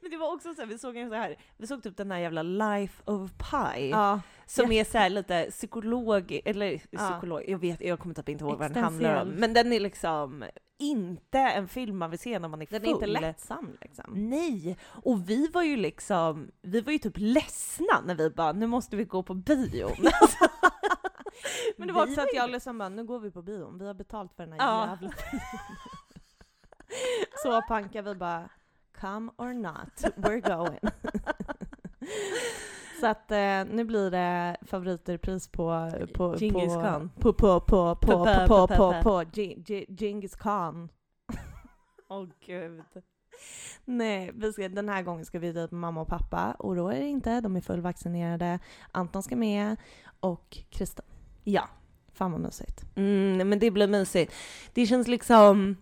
men 0.00 0.10
det 0.10 0.16
var 0.16 0.32
också 0.34 0.54
så 0.54 0.60
här, 0.60 0.66
vi 0.68 0.78
såg 0.78 0.96
en 0.96 1.08
så 1.08 1.14
här, 1.14 1.36
vi 1.56 1.66
såg 1.66 1.82
typ 1.82 1.96
den 1.96 2.10
här 2.10 2.18
jävla 2.18 2.42
Life 2.42 3.02
of 3.10 3.32
Pi. 3.32 3.90
ja, 3.90 4.20
Som 4.46 4.72
är 4.72 4.84
så 4.84 5.08
lite 5.08 5.46
psykolog, 5.50 6.40
eller 6.44 6.80
Ja. 6.90 6.98
psykolog, 7.10 7.42
jag 7.48 7.58
vet, 7.58 7.80
jag 7.80 7.98
kommer 7.98 8.14
typ 8.14 8.28
inte 8.28 8.44
ihåg 8.44 8.58
vad 8.58 8.72
den 8.74 8.84
handlar 8.84 9.22
om. 9.22 9.28
Men 9.28 9.52
den 9.54 9.72
är 9.72 9.80
liksom 9.80 10.44
inte 10.78 11.38
en 11.38 11.68
film 11.68 11.98
man 11.98 12.10
vill 12.10 12.18
se 12.18 12.38
när 12.38 12.48
man 12.48 12.62
är 12.62 12.66
den 12.70 12.80
full. 12.80 12.88
är 12.90 12.94
inte 12.94 13.06
lättsam 13.06 13.76
liksom. 13.80 14.04
Nej! 14.30 14.78
Och 14.84 15.30
vi 15.30 15.48
var 15.48 15.62
ju 15.62 15.76
liksom, 15.76 16.50
vi 16.62 16.80
var 16.80 16.92
ju 16.92 16.98
typ 16.98 17.14
ledsna 17.16 18.00
när 18.06 18.14
vi 18.14 18.30
bara, 18.30 18.52
nu 18.52 18.66
måste 18.66 18.96
vi 18.96 19.04
gå 19.04 19.22
på 19.22 19.34
bio. 19.34 19.88
Men 21.76 21.88
det 21.88 21.94
var 21.94 22.06
Vi 22.06 22.12
också 22.12 22.20
att 22.22 22.34
jag 22.34 22.50
liksom 22.50 22.78
bara, 22.78 22.88
nu 22.88 23.04
går 23.04 23.20
vi 23.20 23.30
på 23.30 23.42
bion, 23.42 23.78
vi 23.78 23.86
har 23.86 23.94
betalt 23.94 24.32
för 24.36 24.42
den 24.46 24.52
här 24.52 24.58
Ja. 24.68 24.88
jävla. 25.00 25.10
Så 27.42 27.62
pankar 27.68 28.02
vi 28.02 28.14
bara, 28.14 28.48
come 29.00 29.30
or 29.36 29.52
not, 29.52 30.14
we're 30.16 30.56
going. 30.56 30.78
Så 33.00 33.06
att 33.06 33.30
eh, 33.30 33.64
nu 33.74 33.84
blir 33.84 34.10
det 34.10 34.56
favoritpris 34.66 35.48
på 35.48 35.90
på 36.14 36.36
Genghis 36.38 36.74
på, 36.74 36.80
Khan. 36.80 37.10
på 37.20 37.32
på 37.32 37.60
på 37.60 37.94
på 37.94 38.24
på 38.24 38.46
på 38.46 38.66
på 38.66 38.94
på 39.02 39.22
Gi- 39.22 39.86
Genghis 39.98 40.36
Khan. 40.36 40.88
Åh 42.08 42.26
gud. 42.46 42.82
Nej, 43.84 44.30
vi 44.34 44.52
ska, 44.52 44.68
den 44.68 44.88
här 44.88 45.02
gången 45.02 45.24
ska 45.24 45.38
vi 45.38 45.52
dit 45.52 45.70
med 45.70 45.80
mamma 45.80 46.00
och 46.00 46.08
pappa. 46.08 46.56
Oroa 46.58 46.94
er 46.96 47.02
inte, 47.02 47.40
de 47.40 47.56
är 47.56 47.60
fullvaccinerade. 47.60 48.58
Anton 48.92 49.22
ska 49.22 49.36
med 49.36 49.76
och 50.20 50.58
Kristen. 50.70 51.04
Ja. 51.44 51.68
Fan 52.12 52.32
vad 52.32 52.40
mysigt. 52.40 52.84
Mm, 52.96 53.48
men 53.48 53.58
det 53.58 53.70
blir 53.70 53.88
mysigt. 53.88 54.32
Det 54.72 54.86
känns 54.86 55.08
liksom, 55.08 55.76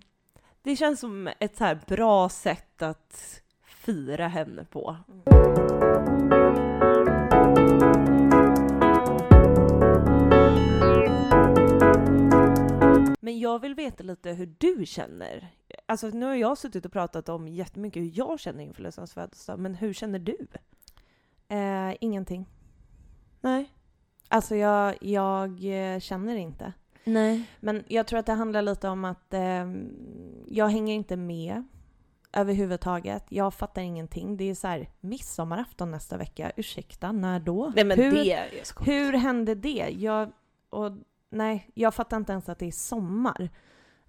det 0.63 0.77
känns 0.77 1.01
som 1.01 1.29
ett 1.41 1.57
så 1.57 1.65
här 1.65 1.81
bra 1.87 2.29
sätt 2.29 2.83
att 2.83 3.43
fira 3.65 4.29
henne 4.29 4.65
på. 4.65 4.97
Men 13.27 13.39
jag 13.39 13.59
vill 13.59 13.75
veta 13.75 14.03
lite 14.03 14.33
hur 14.33 14.55
du 14.59 14.87
känner. 14.87 15.49
Alltså 15.87 16.09
nu 16.09 16.27
har 16.27 16.35
jag 16.35 16.59
suttit 16.59 16.87
och 16.87 16.93
pratat 16.93 17.29
om 17.29 17.49
jättemycket 17.49 18.03
hur 18.03 18.11
jag 18.15 18.41
känner 18.41 18.65
inför 18.65 18.83
Lussans 18.83 19.15
födelsedag, 19.15 19.59
men 19.59 19.75
hur 19.75 19.93
känner 19.93 20.19
du? 20.19 20.37
Eh, 21.49 21.97
ingenting. 22.01 22.47
Nej. 23.41 23.73
Alltså 24.29 24.57
jag, 24.57 24.97
jag 25.01 25.51
eh, 25.65 26.01
känner 26.01 26.37
inte. 26.37 26.73
Nej. 27.05 27.51
Men 27.61 27.85
jag 27.89 28.07
tror 28.07 28.19
att 28.19 28.27
det 28.27 28.33
handlar 28.33 28.63
lite 28.63 28.89
om 28.89 29.05
att 29.05 29.35
eh, 29.35 29.73
jag 30.47 30.69
hänger 30.69 30.95
inte 30.95 31.17
med 31.17 31.65
överhuvudtaget. 32.33 33.25
Jag 33.29 33.55
fattar 33.55 33.83
ingenting. 33.83 34.37
Det 34.37 34.51
är 34.51 34.55
så 34.55 34.67
här 34.69 34.89
midsommarafton 35.01 35.91
nästa 35.91 36.17
vecka. 36.17 36.53
Ursäkta, 36.57 37.13
när 37.13 37.41
då? 37.41 37.73
Nej 37.75 37.85
men 37.85 37.99
hur, 37.99 38.13
det 38.13 38.33
är 38.33 38.49
hur 38.85 39.13
hände 39.13 39.55
det? 39.55 39.95
Jag, 39.99 40.33
och, 40.71 40.93
nej, 41.31 41.71
jag 41.75 41.95
fattar 41.95 42.17
inte 42.17 42.33
ens 42.33 42.49
att 42.49 42.59
det 42.59 42.67
är 42.67 42.73
sommar. 42.73 43.51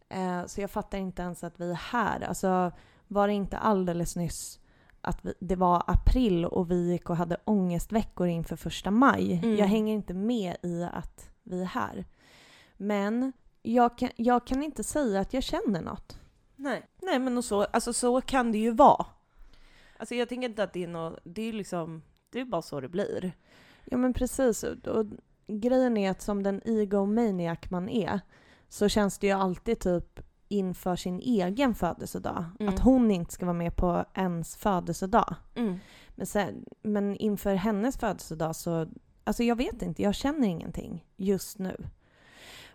Eh, 0.09 0.45
så 0.45 0.61
jag 0.61 0.71
fattar 0.71 0.97
inte 0.97 1.21
ens 1.21 1.43
att 1.43 1.59
vi 1.59 1.71
är 1.71 1.75
här. 1.75 2.21
Alltså, 2.21 2.71
var 3.07 3.27
det 3.27 3.33
inte 3.33 3.57
alldeles 3.57 4.15
nyss 4.15 4.59
att 5.01 5.25
vi, 5.25 5.33
det 5.39 5.55
var 5.55 5.83
april 5.87 6.45
och 6.45 6.71
vi 6.71 6.91
gick 6.91 7.09
och 7.09 7.17
hade 7.17 7.37
ångestveckor 7.45 8.27
inför 8.27 8.55
första 8.55 8.91
maj? 8.91 9.33
Mm. 9.33 9.55
Jag 9.55 9.65
hänger 9.65 9.93
inte 9.93 10.13
med 10.13 10.55
i 10.63 10.83
att 10.83 11.29
vi 11.43 11.61
är 11.61 11.65
här. 11.65 12.05
Men 12.77 13.33
jag 13.61 13.97
kan, 13.97 14.09
jag 14.15 14.47
kan 14.47 14.63
inte 14.63 14.83
säga 14.83 15.19
att 15.19 15.33
jag 15.33 15.43
känner 15.43 15.81
något. 15.81 16.19
Nej, 16.55 16.83
nej 17.01 17.19
men 17.19 17.37
och 17.37 17.45
så, 17.45 17.63
alltså 17.63 17.93
så 17.93 18.21
kan 18.21 18.51
det 18.51 18.57
ju 18.57 18.71
vara. 18.71 19.05
Alltså 19.97 20.15
jag 20.15 20.29
tänker 20.29 20.49
inte 20.49 20.63
att 20.63 20.73
det 20.73 20.83
är 20.83 20.87
något, 20.87 21.19
det 21.23 21.41
är 21.41 21.53
liksom, 21.53 22.01
det 22.29 22.39
är 22.39 22.45
bara 22.45 22.61
så 22.61 22.81
det 22.81 22.89
blir. 22.89 23.31
Ja 23.85 23.97
men 23.97 24.13
precis. 24.13 24.63
Och, 24.63 24.87
och 24.87 25.05
grejen 25.47 25.97
är 25.97 26.11
att 26.11 26.21
som 26.21 26.43
den 26.43 26.61
egomaniac 26.65 27.59
man 27.69 27.89
är 27.89 28.19
så 28.69 28.89
känns 28.89 29.19
det 29.19 29.27
ju 29.27 29.33
alltid 29.33 29.79
typ 29.79 30.19
inför 30.47 30.95
sin 30.95 31.19
egen 31.19 31.75
födelsedag. 31.75 32.45
Mm. 32.59 32.73
Att 32.73 32.79
hon 32.79 33.11
inte 33.11 33.33
ska 33.33 33.45
vara 33.45 33.57
med 33.57 33.75
på 33.75 34.05
ens 34.13 34.55
födelsedag. 34.55 35.35
Mm. 35.55 35.79
Men, 36.15 36.25
sen, 36.25 36.65
men 36.81 37.15
inför 37.15 37.55
hennes 37.55 37.97
födelsedag 37.97 38.55
så, 38.55 38.87
alltså 39.23 39.43
jag 39.43 39.55
vet 39.55 39.81
inte, 39.81 40.01
jag 40.01 40.15
känner 40.15 40.47
ingenting 40.47 41.05
just 41.15 41.59
nu. 41.59 41.77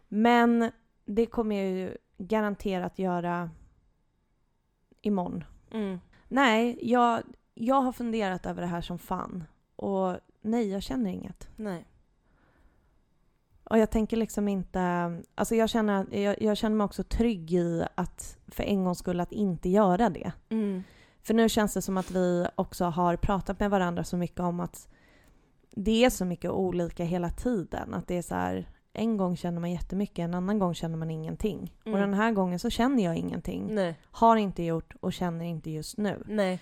Men 0.08 0.70
det 1.04 1.26
kommer 1.26 1.56
jag 1.56 1.70
ju 1.70 1.96
garanterat 2.18 2.98
göra 2.98 3.50
imorgon. 5.00 5.44
Mm. 5.70 6.00
Nej, 6.28 6.78
jag, 6.82 7.22
jag 7.54 7.80
har 7.80 7.92
funderat 7.92 8.46
över 8.46 8.62
det 8.62 8.68
här 8.68 8.80
som 8.80 8.98
fan. 8.98 9.44
Och 9.76 10.16
nej, 10.40 10.68
jag 10.70 10.82
känner 10.82 11.10
inget. 11.10 11.48
Nej. 11.56 11.86
Och 13.64 13.78
jag 13.78 13.90
tänker 13.90 14.16
liksom 14.16 14.48
inte... 14.48 14.80
Alltså 15.34 15.54
jag 15.54 15.70
känner, 15.70 16.14
jag, 16.14 16.42
jag 16.42 16.56
känner 16.56 16.76
mig 16.76 16.84
också 16.84 17.02
trygg 17.02 17.52
i 17.52 17.84
att 17.94 18.38
för 18.48 18.62
en 18.62 18.84
gångs 18.84 18.98
skull 18.98 19.20
att 19.20 19.32
inte 19.32 19.68
göra 19.68 20.10
det. 20.10 20.32
Mm. 20.48 20.82
För 21.22 21.34
nu 21.34 21.48
känns 21.48 21.74
det 21.74 21.82
som 21.82 21.96
att 21.96 22.10
vi 22.10 22.46
också 22.54 22.84
har 22.84 23.16
pratat 23.16 23.60
med 23.60 23.70
varandra 23.70 24.04
så 24.04 24.16
mycket 24.16 24.40
om 24.40 24.60
att 24.60 24.88
det 25.70 26.04
är 26.04 26.10
så 26.10 26.24
mycket 26.24 26.50
olika 26.50 27.04
hela 27.04 27.30
tiden. 27.30 27.94
Att 27.94 28.08
det 28.08 28.18
är 28.18 28.22
så 28.22 28.34
här, 28.34 28.68
en 28.92 29.16
gång 29.16 29.36
känner 29.36 29.60
man 29.60 29.70
jättemycket, 29.70 30.18
en 30.18 30.34
annan 30.34 30.58
gång 30.58 30.74
känner 30.74 30.96
man 30.96 31.10
ingenting. 31.10 31.74
Mm. 31.84 31.94
Och 31.94 32.00
den 32.00 32.14
här 32.14 32.32
gången 32.32 32.58
så 32.58 32.70
känner 32.70 33.04
jag 33.04 33.16
ingenting. 33.16 33.74
Nej. 33.74 33.98
Har 34.10 34.36
inte 34.36 34.62
gjort 34.62 34.94
och 35.00 35.12
känner 35.12 35.44
inte 35.44 35.70
just 35.70 35.98
nu. 35.98 36.22
Nej. 36.26 36.58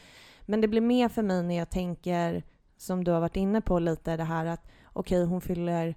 Men 0.46 0.60
det 0.60 0.68
blir 0.68 0.80
mer 0.80 1.08
för 1.08 1.22
mig 1.22 1.42
när 1.42 1.58
jag 1.58 1.70
tänker, 1.70 2.42
som 2.76 3.04
du 3.04 3.10
har 3.10 3.20
varit 3.20 3.36
inne 3.36 3.60
på 3.60 3.78
lite, 3.78 4.16
det 4.16 4.24
här 4.24 4.46
att 4.46 4.70
okej, 4.92 5.24
hon 5.24 5.40
fyller 5.40 5.94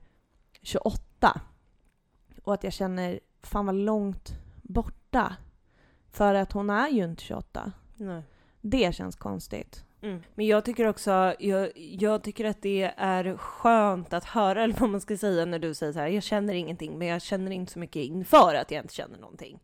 28. 0.63 1.41
Och 2.43 2.54
att 2.54 2.63
jag 2.63 2.73
känner, 2.73 3.19
fan 3.41 3.65
vad 3.65 3.76
långt 3.76 4.34
borta. 4.62 5.36
För 6.12 6.36
att 6.36 6.52
hon 6.52 6.69
är 6.69 6.89
ju 6.89 7.04
inte 7.04 7.23
28. 7.23 7.71
Nej. 7.95 8.23
Det 8.62 8.95
känns 8.95 9.15
konstigt. 9.15 9.86
Mm. 10.02 10.23
Men 10.36 10.47
jag 10.47 10.65
tycker 10.65 10.88
också, 10.88 11.34
jag, 11.39 11.71
jag 11.76 12.23
tycker 12.23 12.45
att 12.45 12.62
det 12.62 12.93
är 12.97 13.38
skönt 13.38 14.13
att 14.13 14.26
höra, 14.26 14.63
eller 14.63 14.76
vad 14.80 14.89
man 14.89 15.02
ska 15.02 15.17
säga 15.17 15.45
när 15.45 15.60
du 15.60 15.73
säger 15.73 15.93
så 15.93 15.99
här, 15.99 16.08
jag 16.08 16.23
känner 16.23 16.54
ingenting, 16.54 16.97
men 16.97 17.08
jag 17.08 17.21
känner 17.21 17.52
inte 17.52 17.71
så 17.71 17.80
mycket 17.80 18.06
inför 18.06 18.56
att 18.56 18.71
jag 18.71 18.84
inte 18.84 18.93
känner 18.93 19.17
någonting. 19.17 19.60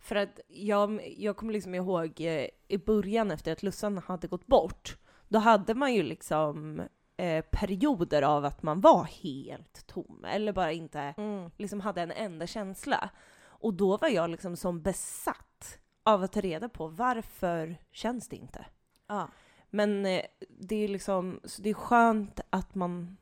För 0.00 0.16
att 0.16 0.40
jag, 0.48 1.14
jag 1.16 1.36
kommer 1.36 1.52
liksom 1.52 1.74
ihåg 1.74 2.20
eh, 2.20 2.46
i 2.68 2.78
början 2.78 3.30
efter 3.30 3.52
att 3.52 3.62
Lussan 3.62 3.98
hade 3.98 4.28
gått 4.28 4.46
bort, 4.46 4.96
då 5.28 5.38
hade 5.38 5.74
man 5.74 5.94
ju 5.94 6.02
liksom 6.02 6.82
eh, 7.16 7.44
perioder 7.50 8.22
av 8.22 8.44
att 8.44 8.62
man 8.62 8.80
var 8.80 9.04
helt 9.04 9.86
tom, 9.86 10.24
eller 10.28 10.52
bara 10.52 10.72
inte 10.72 11.14
Mm. 11.16 11.50
liksom 11.56 11.80
hade 11.80 12.02
en 12.02 12.10
enda 12.10 12.46
känsla. 12.46 13.10
Och 13.44 13.74
då 13.74 13.96
var 13.96 14.08
jag 14.08 14.30
liksom 14.30 14.56
som 14.56 14.82
besatt 14.82 15.78
av 16.02 16.22
att 16.22 16.32
ta 16.32 16.40
reda 16.40 16.68
på 16.68 16.88
varför 16.88 17.76
känns 17.92 18.28
det 18.28 18.36
inte? 18.36 18.66
Ja. 19.06 19.28
Men 19.70 20.06
eh, 20.06 20.22
det 20.48 20.76
är 20.84 20.88
liksom, 20.88 21.40
så 21.44 21.62
det 21.62 21.70
är 21.70 21.74
skönt 21.74 22.40
att 22.50 22.74
man 22.74 23.16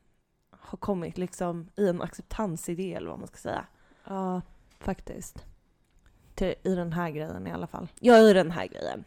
har 0.50 0.78
kommit 0.78 1.18
liksom 1.18 1.68
i 1.76 1.88
en 1.88 2.02
acceptansidé 2.02 2.94
eller 2.94 3.10
vad 3.10 3.18
man 3.18 3.28
ska 3.28 3.36
säga. 3.36 3.66
ja, 4.04 4.42
faktiskt. 4.78 5.44
Till, 6.34 6.54
I 6.62 6.74
den 6.74 6.92
här 6.92 7.10
grejen 7.10 7.46
i 7.46 7.52
alla 7.52 7.66
fall. 7.66 7.88
Jag 8.00 8.18
är 8.18 8.30
i 8.30 8.32
den 8.32 8.50
här 8.50 8.66
grejen. 8.66 9.04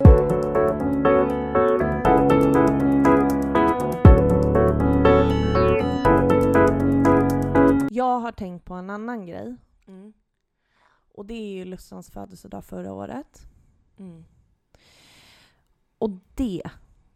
Jag 7.98 8.20
har 8.20 8.32
tänkt 8.32 8.66
på 8.66 8.74
en 8.74 8.90
annan 8.90 9.26
grej. 9.26 9.56
Mm. 9.88 10.14
Och 11.14 11.26
det 11.26 11.34
är 11.34 11.54
ju 11.54 11.66
Lussans 11.66 12.10
födelsedag 12.12 12.66
förra 12.66 12.94
året. 12.94 13.48
Mm. 14.00 14.26
Och 15.98 16.10
det 16.36 16.64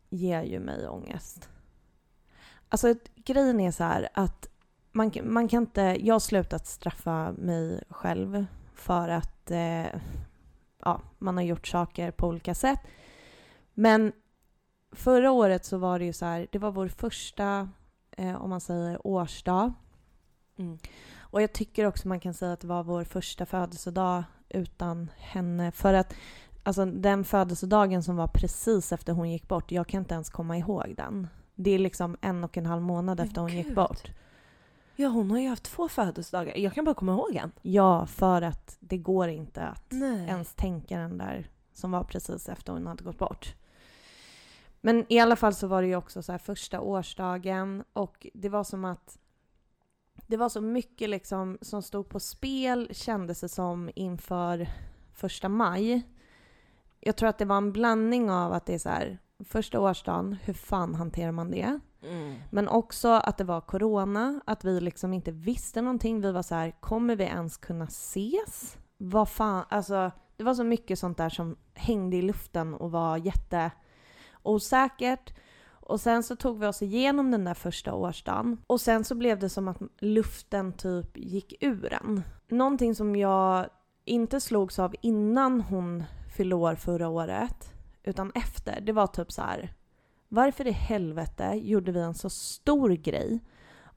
ger 0.09 0.43
ju 0.43 0.59
mig 0.59 0.87
ångest. 0.87 1.49
Alltså 2.69 2.95
grejen 3.15 3.59
är 3.59 3.71
så 3.71 3.83
här 3.83 4.09
att 4.13 4.47
man, 4.91 5.11
kan- 5.11 5.33
man 5.33 5.47
kan 5.47 5.63
inte... 5.63 5.81
Jag 5.81 6.15
har 6.15 6.19
slutat 6.19 6.67
straffa 6.67 7.31
mig 7.31 7.83
själv 7.89 8.45
för 8.73 9.09
att 9.09 9.51
eh, 9.51 9.87
ja, 10.79 11.01
man 11.17 11.37
har 11.37 11.43
gjort 11.43 11.67
saker 11.67 12.11
på 12.11 12.27
olika 12.27 12.55
sätt. 12.55 12.79
Men 13.73 14.11
förra 14.91 15.31
året 15.31 15.65
så 15.65 15.77
var 15.77 15.99
det 15.99 16.05
ju 16.05 16.13
så 16.13 16.25
här, 16.25 16.47
det 16.51 16.59
var 16.59 16.71
vår 16.71 16.87
första, 16.87 17.69
eh, 18.11 18.41
om 18.41 18.49
man 18.49 18.61
säger 18.61 19.07
årsdag. 19.07 19.73
Mm. 20.57 20.77
Och 21.19 21.41
jag 21.41 21.53
tycker 21.53 21.85
också 21.85 22.07
man 22.07 22.19
kan 22.19 22.33
säga 22.33 22.53
att 22.53 22.59
det 22.59 22.67
var 22.67 22.83
vår 22.83 23.03
första 23.03 23.45
födelsedag 23.45 24.23
utan 24.49 25.11
henne. 25.17 25.71
För 25.71 25.93
att 25.93 26.13
alltså, 26.63 26.85
den 26.85 27.23
födelsedagen 27.23 28.03
som 28.03 28.15
var 28.15 28.27
precis 28.27 28.91
efter 28.91 29.13
hon 29.13 29.31
gick 29.31 29.47
bort, 29.47 29.71
jag 29.71 29.87
kan 29.87 29.99
inte 30.01 30.13
ens 30.13 30.29
komma 30.29 30.57
ihåg 30.57 30.93
den. 30.97 31.27
Det 31.55 31.71
är 31.71 31.79
liksom 31.79 32.17
en 32.21 32.43
och 32.43 32.57
en 32.57 32.65
halv 32.65 32.81
månad 32.81 33.17
Men 33.17 33.27
efter 33.27 33.41
hon 33.41 33.53
gick 33.57 33.65
gud. 33.67 33.75
bort. 33.75 34.11
Ja, 34.95 35.09
hon 35.09 35.31
har 35.31 35.39
ju 35.39 35.49
haft 35.49 35.63
två 35.63 35.89
födelsedagar. 35.89 36.57
Jag 36.57 36.73
kan 36.73 36.85
bara 36.85 36.95
komma 36.95 37.11
ihåg 37.11 37.35
en. 37.35 37.51
Ja, 37.61 38.05
för 38.05 38.41
att 38.41 38.77
det 38.79 38.97
går 38.97 39.27
inte 39.29 39.61
att 39.61 39.85
Nej. 39.89 40.27
ens 40.27 40.53
tänka 40.53 40.97
den 40.97 41.17
där 41.17 41.49
som 41.73 41.91
var 41.91 42.03
precis 42.03 42.49
efter 42.49 42.73
hon 42.73 42.87
hade 42.87 43.03
gått 43.03 43.17
bort. 43.17 43.55
Men 44.81 45.05
i 45.09 45.19
alla 45.19 45.35
fall 45.35 45.53
så 45.53 45.67
var 45.67 45.81
det 45.81 45.87
ju 45.87 45.95
också 45.95 46.23
så 46.23 46.31
här 46.31 46.39
första 46.39 46.79
årsdagen 46.81 47.83
och 47.93 48.27
det 48.33 48.49
var 48.49 48.63
som 48.63 48.85
att 48.85 49.17
det 50.31 50.37
var 50.37 50.49
så 50.49 50.61
mycket 50.61 51.09
liksom 51.09 51.57
som 51.61 51.81
stod 51.81 52.09
på 52.09 52.19
spel 52.19 52.89
kändes 52.91 53.41
det 53.41 53.49
som 53.49 53.89
inför 53.95 54.67
första 55.13 55.49
maj. 55.49 56.01
Jag 56.99 57.15
tror 57.15 57.29
att 57.29 57.37
det 57.37 57.45
var 57.45 57.57
en 57.57 57.71
blandning 57.71 58.31
av 58.31 58.53
att 58.53 58.65
det 58.65 58.73
är 58.73 58.79
så 58.79 58.89
här 58.89 59.19
första 59.45 59.79
årsdagen, 59.79 60.37
hur 60.43 60.53
fan 60.53 60.95
hanterar 60.95 61.31
man 61.31 61.51
det? 61.51 61.79
Mm. 62.03 62.35
Men 62.49 62.67
också 62.67 63.07
att 63.07 63.37
det 63.37 63.43
var 63.43 63.61
corona, 63.61 64.41
att 64.45 64.65
vi 64.65 64.81
liksom 64.81 65.13
inte 65.13 65.31
visste 65.31 65.81
någonting. 65.81 66.21
Vi 66.21 66.31
var 66.31 66.41
så 66.41 66.55
här, 66.55 66.71
kommer 66.79 67.15
vi 67.15 67.23
ens 67.23 67.57
kunna 67.57 67.85
ses? 67.85 68.77
Vad 68.97 69.29
fan, 69.29 69.65
alltså 69.69 70.11
det 70.37 70.43
var 70.43 70.53
så 70.53 70.63
mycket 70.63 70.99
sånt 70.99 71.17
där 71.17 71.29
som 71.29 71.57
hängde 71.73 72.17
i 72.17 72.21
luften 72.21 72.73
och 72.73 72.91
var 72.91 73.17
jätteosäkert. 73.17 75.33
Och 75.81 76.01
sen 76.01 76.23
så 76.23 76.35
tog 76.35 76.59
vi 76.59 76.67
oss 76.67 76.81
igenom 76.81 77.31
den 77.31 77.43
där 77.43 77.53
första 77.53 77.93
årsdagen. 77.93 78.57
Och 78.67 78.81
sen 78.81 79.03
så 79.03 79.15
blev 79.15 79.39
det 79.39 79.49
som 79.49 79.67
att 79.67 79.77
luften 79.99 80.73
typ 80.73 81.17
gick 81.17 81.53
ur 81.63 81.93
en. 81.93 82.23
Någonting 82.47 82.95
som 82.95 83.15
jag 83.15 83.65
inte 84.05 84.39
slogs 84.39 84.79
av 84.79 84.95
innan 85.01 85.61
hon 85.61 86.03
fyllde 86.37 86.55
år 86.55 86.75
förra 86.75 87.07
året, 87.09 87.73
utan 88.03 88.31
efter, 88.35 88.81
det 88.81 88.91
var 88.91 89.07
typ 89.07 89.31
så 89.31 89.41
här. 89.41 89.73
Varför 90.27 90.67
i 90.67 90.71
helvete 90.71 91.43
gjorde 91.55 91.91
vi 91.91 91.99
en 91.99 92.13
så 92.13 92.29
stor 92.29 92.89
grej 92.89 93.39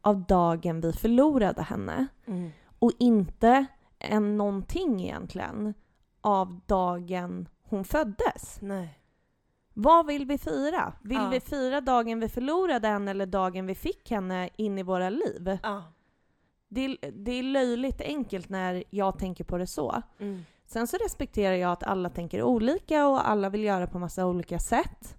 av 0.01 0.23
dagen 0.23 0.81
vi 0.81 0.93
förlorade 0.93 1.63
henne 1.63 2.07
Mm. 2.27 2.51
och 2.79 2.93
inte 2.99 3.67
en 3.99 4.37
någonting 4.37 5.03
egentligen 5.03 5.75
av 6.21 6.61
dagen 6.67 7.49
hon 7.63 7.85
föddes? 7.85 8.59
Nej. 8.61 8.99
Vad 9.75 10.07
vill 10.07 10.27
vi 10.27 10.39
fira? 10.39 10.93
Vill 11.03 11.17
Ja. 11.17 11.29
vi 11.29 11.41
fira 11.41 11.81
dagen 11.81 12.21
vi 12.21 12.29
förlorade 12.29 12.89
henne 12.89 13.11
eller 13.11 13.27
dagen 13.27 13.67
vi 13.67 13.75
fick 13.75 14.11
henne 14.11 14.49
in 14.57 14.79
i 14.79 14.83
våra 14.83 15.11
liv? 15.11 15.59
Ja. 15.63 15.83
Det 16.69 16.85
är, 16.85 17.11
det 17.13 17.33
är 17.33 17.43
löjligt 17.43 18.01
enkelt 18.01 18.49
när 18.49 18.85
jag 18.91 19.19
tänker 19.19 19.45
på 19.45 19.59
det 19.59 19.67
så. 19.67 20.03
Mm. 20.19 20.45
Sen 20.67 20.87
så 20.87 20.97
respekterar 20.97 21.55
jag 21.55 21.73
att 21.73 21.83
alla 21.83 22.11
tänker 22.11 22.43
olika 22.43 23.07
och 23.07 23.29
alla 23.29 23.51
vill 23.51 23.65
göra 23.65 23.87
på 23.87 23.99
massa 23.99 24.27
olika 24.27 24.59
sätt. 24.59 25.17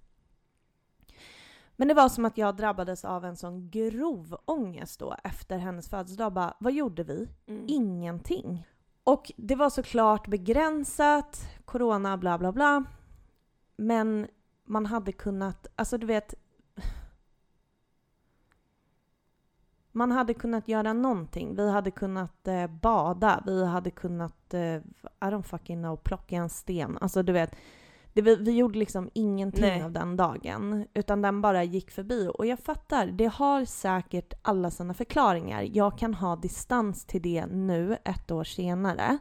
Men 1.76 1.88
det 1.88 1.94
var 1.94 2.08
som 2.08 2.24
att 2.24 2.38
jag 2.38 2.56
drabbades 2.56 3.04
av 3.04 3.24
en 3.24 3.36
sån 3.36 3.70
grov 3.70 4.36
ångest 4.44 5.00
då 5.00 5.16
efter 5.24 5.58
hennes 5.58 5.88
födelsedag. 5.88 6.32
Bara, 6.32 6.54
vad 6.60 6.72
gjorde 6.72 7.04
vi? 7.04 7.28
Mm. 7.46 7.64
Ingenting. 7.68 8.66
Och 9.04 9.32
det 9.36 9.54
var 9.54 9.70
såklart 9.70 10.26
begränsat, 10.28 11.48
corona, 11.64 12.16
bla 12.16 12.38
bla 12.38 12.52
bla. 12.52 12.84
Men 13.76 14.26
man 14.66 14.86
hade 14.86 15.12
kunnat, 15.12 15.66
alltså 15.76 15.98
du 15.98 16.06
vet. 16.06 16.34
Man 19.92 20.12
hade 20.12 20.34
kunnat 20.34 20.68
göra 20.68 20.92
någonting. 20.92 21.56
Vi 21.56 21.70
hade 21.70 21.90
kunnat 21.90 22.48
eh, 22.48 22.66
bada, 22.66 23.42
vi 23.46 23.64
hade 23.66 23.90
kunnat, 23.90 24.54
eh, 24.54 24.60
I 24.60 24.82
don't 25.20 25.42
fucking 25.42 25.78
know, 25.78 25.96
plocka 25.96 26.36
en 26.36 26.48
sten. 26.48 26.98
Alltså 27.00 27.22
du 27.22 27.32
vet, 27.32 27.56
det, 28.12 28.22
vi, 28.22 28.36
vi 28.36 28.52
gjorde 28.52 28.78
liksom 28.78 29.10
ingenting 29.14 29.60
Nej. 29.60 29.82
av 29.82 29.92
den 29.92 30.16
dagen. 30.16 30.86
Utan 30.94 31.22
den 31.22 31.42
bara 31.42 31.64
gick 31.64 31.90
förbi. 31.90 32.30
Och 32.34 32.46
jag 32.46 32.58
fattar, 32.58 33.06
det 33.06 33.26
har 33.26 33.64
säkert 33.64 34.34
alla 34.42 34.70
sina 34.70 34.94
förklaringar. 34.94 35.68
Jag 35.72 35.98
kan 35.98 36.14
ha 36.14 36.36
distans 36.36 37.04
till 37.04 37.22
det 37.22 37.46
nu, 37.46 37.96
ett 38.04 38.30
år 38.30 38.44
senare. 38.44 39.18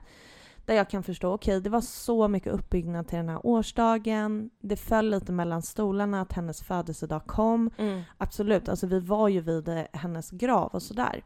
Där 0.65 0.75
jag 0.75 0.89
kan 0.89 1.03
förstå, 1.03 1.33
okej 1.33 1.61
det 1.61 1.69
var 1.69 1.81
så 1.81 2.27
mycket 2.27 2.53
uppbyggnad 2.53 3.07
till 3.07 3.17
den 3.17 3.29
här 3.29 3.45
årsdagen. 3.45 4.49
Det 4.59 4.75
föll 4.75 5.09
lite 5.09 5.31
mellan 5.31 5.61
stolarna 5.61 6.21
att 6.21 6.33
hennes 6.33 6.63
födelsedag 6.63 7.25
kom. 7.25 7.71
Mm. 7.77 8.01
Absolut, 8.17 8.69
alltså 8.69 8.87
vi 8.87 8.99
var 8.99 9.27
ju 9.27 9.41
vid 9.41 9.67
eh, 9.67 9.83
hennes 9.93 10.31
grav 10.31 10.69
och 10.73 10.83
sådär. 10.83 11.23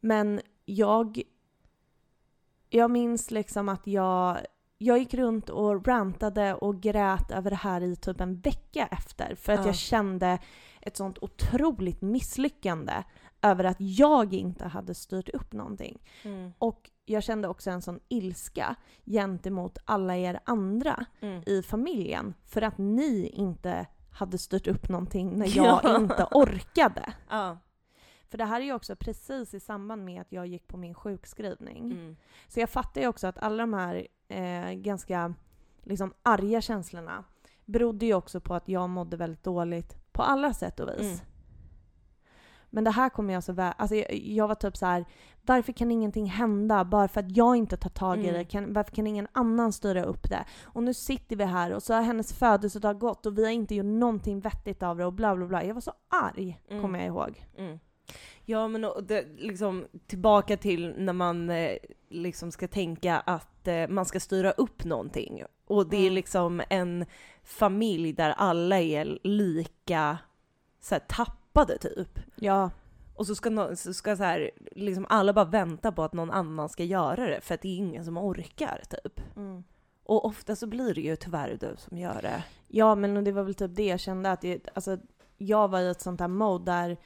Men 0.00 0.40
jag... 0.64 1.22
Jag 2.70 2.90
minns 2.90 3.30
liksom 3.30 3.68
att 3.68 3.86
jag... 3.86 4.38
Jag 4.78 4.98
gick 4.98 5.14
runt 5.14 5.50
och 5.50 5.86
rantade 5.86 6.54
och 6.54 6.80
grät 6.80 7.30
över 7.30 7.50
det 7.50 7.56
här 7.56 7.80
i 7.80 7.96
typ 7.96 8.20
en 8.20 8.40
vecka 8.40 8.88
efter. 8.90 9.34
För 9.34 9.52
att 9.52 9.60
Ja. 9.60 9.66
jag 9.66 9.74
kände 9.74 10.38
ett 10.80 10.96
sånt 10.96 11.18
otroligt 11.20 12.00
misslyckande 12.02 12.92
över 13.42 13.64
att 13.64 13.76
jag 13.80 14.34
inte 14.34 14.64
hade 14.64 14.94
styrt 14.94 15.28
upp 15.28 15.52
någonting. 15.52 15.98
Mm. 16.22 16.52
Och 16.58 16.90
jag 17.10 17.22
kände 17.22 17.48
också 17.48 17.70
en 17.70 17.82
sån 17.82 18.00
ilska 18.08 18.76
gentemot 19.04 19.78
alla 19.84 20.16
er 20.16 20.40
andra 20.44 21.04
Mm. 21.20 21.42
i 21.46 21.62
familjen 21.62 22.34
för 22.44 22.62
att 22.62 22.78
ni 22.78 23.26
inte 23.34 23.86
hade 24.10 24.38
styrt 24.38 24.66
upp 24.66 24.88
någonting 24.88 25.38
när 25.38 25.56
jag 25.56 25.80
Ja. 25.84 25.96
inte 25.96 26.26
orkade. 26.30 27.12
Ja. 27.30 27.58
För 28.30 28.38
det 28.38 28.44
här 28.44 28.60
är 28.60 28.64
ju 28.64 28.72
också 28.72 28.96
precis 28.96 29.54
i 29.54 29.60
samband 29.60 30.04
med 30.04 30.20
att 30.20 30.32
jag 30.32 30.46
gick 30.46 30.66
på 30.68 30.76
min 30.76 30.94
sjukskrivning. 30.94 31.84
Mm. 31.92 32.16
Så 32.48 32.60
jag 32.60 32.70
fattar 32.70 33.00
ju 33.00 33.06
också 33.08 33.26
att 33.26 33.38
alla 33.38 33.62
de 33.62 33.74
här 33.74 34.06
eh, 34.28 34.72
ganska 34.72 35.34
liksom 35.82 36.14
arga 36.22 36.60
känslorna 36.60 37.24
berodde 37.64 38.06
ju 38.06 38.14
också 38.14 38.40
på 38.40 38.54
att 38.54 38.68
jag 38.68 38.88
mådde 38.90 39.16
väldigt 39.16 39.44
dåligt 39.44 40.12
på 40.12 40.22
alla 40.22 40.54
sätt 40.54 40.80
och 40.80 40.88
vis. 40.88 41.00
Mm. 41.00 41.18
Men 42.70 42.84
det 42.84 42.90
här 42.90 43.08
kommer 43.08 43.34
jag 43.34 43.44
så 43.44 43.52
väl... 43.52 43.72
Alltså 43.78 43.96
jag, 43.96 44.14
jag 44.14 44.48
var 44.48 44.54
typ 44.54 44.76
så 44.76 44.86
här. 44.86 45.04
varför 45.42 45.72
kan 45.72 45.90
ingenting 45.90 46.26
hända 46.26 46.84
bara 46.84 47.08
för 47.08 47.20
att 47.20 47.36
jag 47.36 47.56
inte 47.56 47.76
tar 47.76 47.90
tag 47.90 48.18
i 48.18 48.28
Mm. 48.28 48.34
det? 48.34 48.44
Kan, 48.44 48.72
varför 48.72 48.92
kan 48.94 49.06
ingen 49.06 49.28
annan 49.32 49.72
styra 49.72 50.04
upp 50.04 50.30
det? 50.30 50.44
Och 50.64 50.82
nu 50.82 50.94
sitter 50.94 51.36
vi 51.36 51.44
här 51.44 51.72
och 51.72 51.82
så 51.82 51.94
har 51.94 52.02
hennes 52.02 52.32
födelsedag 52.32 52.98
gått 52.98 53.26
och 53.26 53.38
vi 53.38 53.44
har 53.44 53.50
inte 53.50 53.74
gjort 53.74 53.86
någonting 53.86 54.40
vettigt 54.40 54.82
av 54.82 54.96
det 54.96 55.04
och 55.06 55.12
bla 55.12 55.36
bla 55.36 55.46
bla. 55.46 55.64
Jag 55.64 55.74
var 55.74 55.80
så 55.80 55.92
arg, 56.08 56.60
Mm. 56.70 56.82
kommer 56.82 56.98
jag 56.98 57.08
ihåg. 57.08 57.44
Mm. 57.58 57.78
Ja, 58.44 58.68
men 58.68 58.84
och 58.84 59.04
det, 59.04 59.24
liksom, 59.36 59.86
tillbaka 60.06 60.56
till 60.56 60.94
när 60.98 61.12
man 61.12 61.50
eh, 61.50 61.76
liksom 62.10 62.50
ska 62.52 62.68
tänka 62.68 63.16
att 63.20 63.68
eh, 63.68 63.88
man 63.88 64.04
ska 64.04 64.20
styra 64.20 64.50
upp 64.50 64.84
någonting. 64.84 65.42
Och 65.66 65.88
det 65.88 65.96
är 65.96 66.00
Mm. 66.00 66.14
liksom 66.14 66.62
en 66.70 67.06
familj 67.42 68.12
där 68.12 68.30
alla 68.30 68.80
är 68.80 69.18
lika 69.24 70.18
så 70.80 70.94
här, 70.94 71.02
tappade 71.58 71.78
typ. 71.78 72.18
Ja, 72.36 72.70
Och 73.14 73.26
så 73.26 73.34
ska, 73.34 73.50
nå- 73.50 73.76
så 73.76 73.94
ska 73.94 74.16
så 74.16 74.22
här, 74.22 74.50
liksom 74.72 75.06
alla 75.08 75.32
bara 75.32 75.44
vänta 75.44 75.92
på 75.92 76.02
att 76.04 76.12
någon 76.12 76.30
annan 76.30 76.68
ska 76.68 76.84
göra 76.84 77.26
det 77.26 77.40
för 77.40 77.54
att 77.54 77.62
det 77.62 77.68
är 77.68 77.76
ingen 77.76 78.04
som 78.04 78.16
orkar 78.18 78.82
typ. 78.90 79.20
mm. 79.36 79.64
Och 80.04 80.24
ofta 80.24 80.56
så 80.56 80.66
blir 80.66 80.94
det 80.94 81.00
ju 81.00 81.16
tyvärr 81.16 81.56
du 81.60 81.74
som 81.78 81.98
gör 81.98 82.22
det. 82.22 82.44
ja 82.68 82.94
men 82.94 83.24
det 83.24 83.32
var 83.32 83.42
väl 83.42 83.54
typ 83.54 83.74
det 83.74 83.86
jag 83.86 84.00
kände 84.00 84.32
att 84.32 84.40
det, 84.40 84.68
alltså, 84.74 84.98
jag 85.38 85.68
var 85.68 85.80
i 85.80 85.90
ett 85.90 86.00
sånt 86.00 86.20
här 86.20 86.28
mode 86.28 86.64
där 86.64 86.96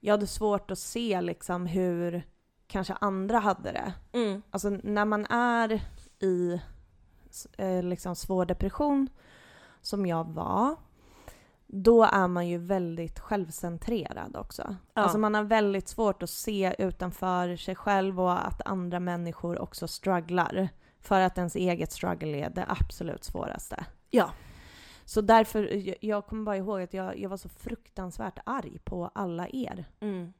jag 0.00 0.12
hade 0.12 0.26
svårt 0.26 0.70
att 0.70 0.78
se 0.78 1.20
liksom 1.20 1.66
hur 1.66 2.22
kanske 2.66 2.94
andra 3.00 3.38
hade 3.38 3.72
det. 3.72 3.92
Mm. 4.12 4.42
Alltså 4.50 4.70
när 4.70 5.04
man 5.04 5.26
är 5.26 5.82
i 6.20 6.60
eh, 7.58 7.82
liksom 7.82 8.16
svår 8.16 8.44
depression, 8.44 9.08
som 9.82 10.06
jag 10.06 10.24
var, 10.32 10.76
då 11.74 12.04
är 12.04 12.28
man 12.28 12.48
ju 12.48 12.58
väldigt 12.58 13.18
självcentrerad 13.18 14.36
också. 14.36 14.76
Ja. 14.94 15.02
Alltså 15.02 15.18
man 15.18 15.34
har 15.34 15.42
väldigt 15.44 15.88
svårt 15.88 16.22
att 16.22 16.30
se 16.30 16.74
utanför 16.78 17.56
sig 17.56 17.74
själv 17.74 18.20
och 18.20 18.46
att 18.46 18.60
andra 18.64 19.00
människor 19.00 19.58
också 19.58 19.88
strugglar. 19.88 20.68
För 21.00 21.20
att 21.20 21.38
ens 21.38 21.56
eget 21.56 21.92
struggle 21.92 22.38
är 22.38 22.50
det 22.50 22.64
absolut 22.68 23.24
svåraste. 23.24 23.84
Ja. 24.10 24.30
Så 25.04 25.20
därför, 25.20 25.68
jag- 26.04 26.26
kommer 26.26 26.44
bara 26.44 26.56
ihåg 26.56 26.82
att 26.82 26.94
jag, 26.94 27.18
jag 27.18 27.30
var 27.30 27.36
så 27.36 27.48
fruktansvärt 27.48 28.38
arg 28.46 28.78
på 28.84 29.10
alla 29.14 29.48
er. 29.48 29.84
Mm. 30.00 30.32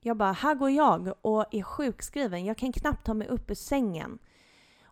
Jag 0.00 0.16
bara, 0.16 0.32
här 0.32 0.54
går 0.54 0.70
jag 0.70 1.12
och 1.22 1.54
är 1.54 1.62
sjukskriven. 1.62 2.44
Jag 2.44 2.56
kan 2.58 2.72
knappt 2.72 3.06
ta 3.06 3.14
mig 3.14 3.28
upp 3.28 3.50
ur 3.50 3.54
sängen. 3.54 4.18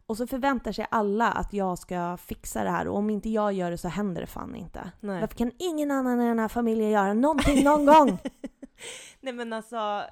Och 0.08 0.16
så 0.16 0.26
förväntar 0.26 0.72
sig 0.72 0.86
alla 0.90 1.32
att 1.32 1.52
jag 1.52 1.78
ska 1.78 2.16
fixa 2.16 2.64
det 2.64 2.70
här 2.70 2.88
och 2.88 2.96
om 2.96 3.10
inte 3.10 3.28
jag 3.28 3.52
gör 3.52 3.70
det 3.70 3.78
så 3.78 3.88
händer 3.88 4.20
det 4.20 4.26
fan 4.26 4.56
inte. 4.56 4.90
Nej. 5.00 5.20
Varför 5.20 5.36
kan 5.36 5.52
ingen 5.58 5.90
annan 5.90 6.20
i 6.20 6.28
den 6.28 6.38
här 6.38 6.48
familjen 6.48 6.90
göra 6.90 7.14
någonting 7.14 7.64
någon 7.64 7.86
gång? 7.86 8.18
Nej 9.20 9.32
men 9.32 9.52
alltså, 9.52 10.04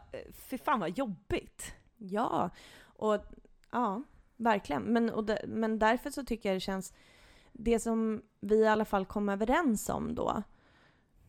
fy 0.49 0.59
fan 0.59 0.81
vad 0.81 0.99
jobbigt. 0.99 1.75
Ja, 1.97 2.51
och 2.85 3.25
ja, 3.71 4.03
verkligen. 4.37 4.83
Men, 4.83 5.11
och 5.11 5.25
de, 5.25 5.37
men 5.47 5.79
därför 5.79 6.11
så 6.11 6.25
tycker 6.25 6.49
jag 6.49 6.57
det 6.57 6.61
känns, 6.61 6.93
det 7.53 7.81
som 7.81 8.23
vi 8.41 8.57
i 8.57 8.69
alla 8.69 8.85
fall 8.85 9.07
kom 9.07 9.29
överens 9.29 9.89
om 9.89 10.15
då, 10.15 10.43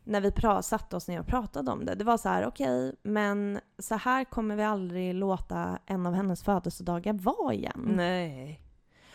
när 0.07 0.21
vi 0.21 0.31
pra, 0.31 0.61
satt 0.61 0.93
oss 0.93 1.07
ner 1.07 1.19
och 1.19 1.27
pratade 1.27 1.71
om 1.71 1.85
det, 1.85 1.95
det 1.95 2.03
var 2.03 2.17
så 2.17 2.29
här, 2.29 2.45
okej, 2.45 2.95
men 3.03 3.59
så 3.79 3.95
här 3.95 4.23
kommer 4.23 4.55
vi 4.55 4.63
aldrig 4.63 5.15
låta 5.15 5.79
en 5.85 6.05
av 6.05 6.13
hennes 6.13 6.43
födelsedagar 6.43 7.13
vara 7.13 7.53
igen. 7.53 7.93
Nej. 7.95 8.61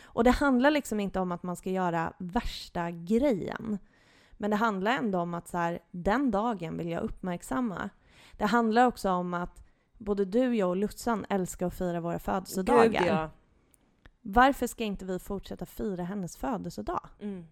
Och 0.03 0.25
det 0.25 0.31
handlar 0.31 0.71
liksom 0.71 1.01
inte 1.01 1.21
om 1.21 1.33
att 1.33 1.43
man 1.43 1.57
ska 1.57 1.71
göra 1.71 2.13
värsta 2.19 2.91
grejen. 2.91 3.79
Men 4.33 4.51
det 4.51 4.57
handlar 4.57 4.93
ändå 4.93 5.19
om 5.19 5.35
att 5.35 5.49
så 5.49 5.59
här, 5.59 5.79
den 5.91 6.31
dagen 6.31 6.79
vill 6.79 6.89
jag 6.89 7.03
uppmärksamma. 7.03 7.91
Det 8.33 8.47
handlar 8.47 8.87
också 8.87 9.11
om 9.11 9.35
att 9.35 9.65
både 9.99 10.25
du, 10.25 10.57
jag 10.57 10.69
och 10.69 10.77
Lutsan 10.77 11.27
älskar 11.29 11.67
att 11.67 11.75
fira 11.75 12.01
våra 12.01 12.19
födelsedagar. 12.19 13.01
Gud, 13.01 13.09
ja. 13.09 13.31
Varför 14.23 14.67
ska 14.67 14.85
inte 14.85 15.05
vi 15.05 15.19
fortsätta 15.19 15.67
fira 15.67 16.05
hennes 16.05 16.37
födelsedag? 16.37 17.09
Mm. 17.21 17.47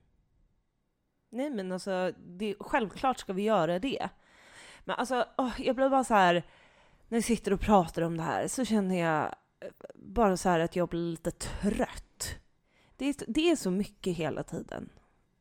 Nej 1.30 1.50
men 1.50 1.72
alltså, 1.72 2.12
det, 2.18 2.54
självklart 2.60 3.18
ska 3.18 3.32
vi 3.32 3.42
göra 3.42 3.78
det. 3.78 4.08
Men 4.84 4.96
alltså, 4.96 5.24
åh, 5.38 5.52
jag 5.58 5.76
blir 5.76 5.88
bara 5.88 6.04
så 6.04 6.14
här 6.14 6.42
när 7.08 7.18
jag 7.18 7.24
sitter 7.24 7.52
och 7.52 7.60
pratar 7.60 8.02
om 8.02 8.16
det 8.16 8.22
här 8.22 8.48
så 8.48 8.64
känner 8.64 8.98
jag 8.98 9.24
eh, 9.60 9.70
bara 9.94 10.36
så 10.36 10.48
här 10.48 10.60
att 10.60 10.76
jag 10.76 10.88
blir 10.88 11.10
lite 11.10 11.30
trött. 11.30 12.38
Det 12.96 13.06
är, 13.06 13.14
det 13.26 13.50
är 13.50 13.56
så 13.56 13.70
mycket 13.70 14.16
hela 14.16 14.42
tiden 14.42 14.88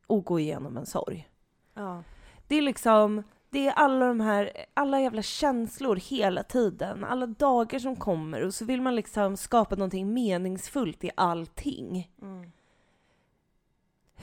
att 0.08 0.24
gå 0.24 0.40
igenom 0.40 0.76
en 0.76 0.86
sorg. 0.86 1.28
Ja. 1.74 2.02
Det 2.48 2.56
är 2.56 2.62
liksom, 2.62 3.22
det 3.50 3.66
är 3.66 3.72
alla 3.72 4.06
de 4.06 4.20
här, 4.20 4.52
alla 4.74 5.00
jävla 5.00 5.22
känslor 5.22 5.96
hela 5.96 6.42
tiden, 6.42 7.04
alla 7.04 7.26
dagar 7.26 7.78
som 7.78 7.96
kommer 7.96 8.42
och 8.42 8.54
så 8.54 8.64
vill 8.64 8.82
man 8.82 8.96
liksom 8.96 9.36
skapa 9.36 9.74
någonting 9.74 10.14
meningsfullt 10.14 11.04
i 11.04 11.10
allting. 11.14 12.10
Mm. 12.22 12.52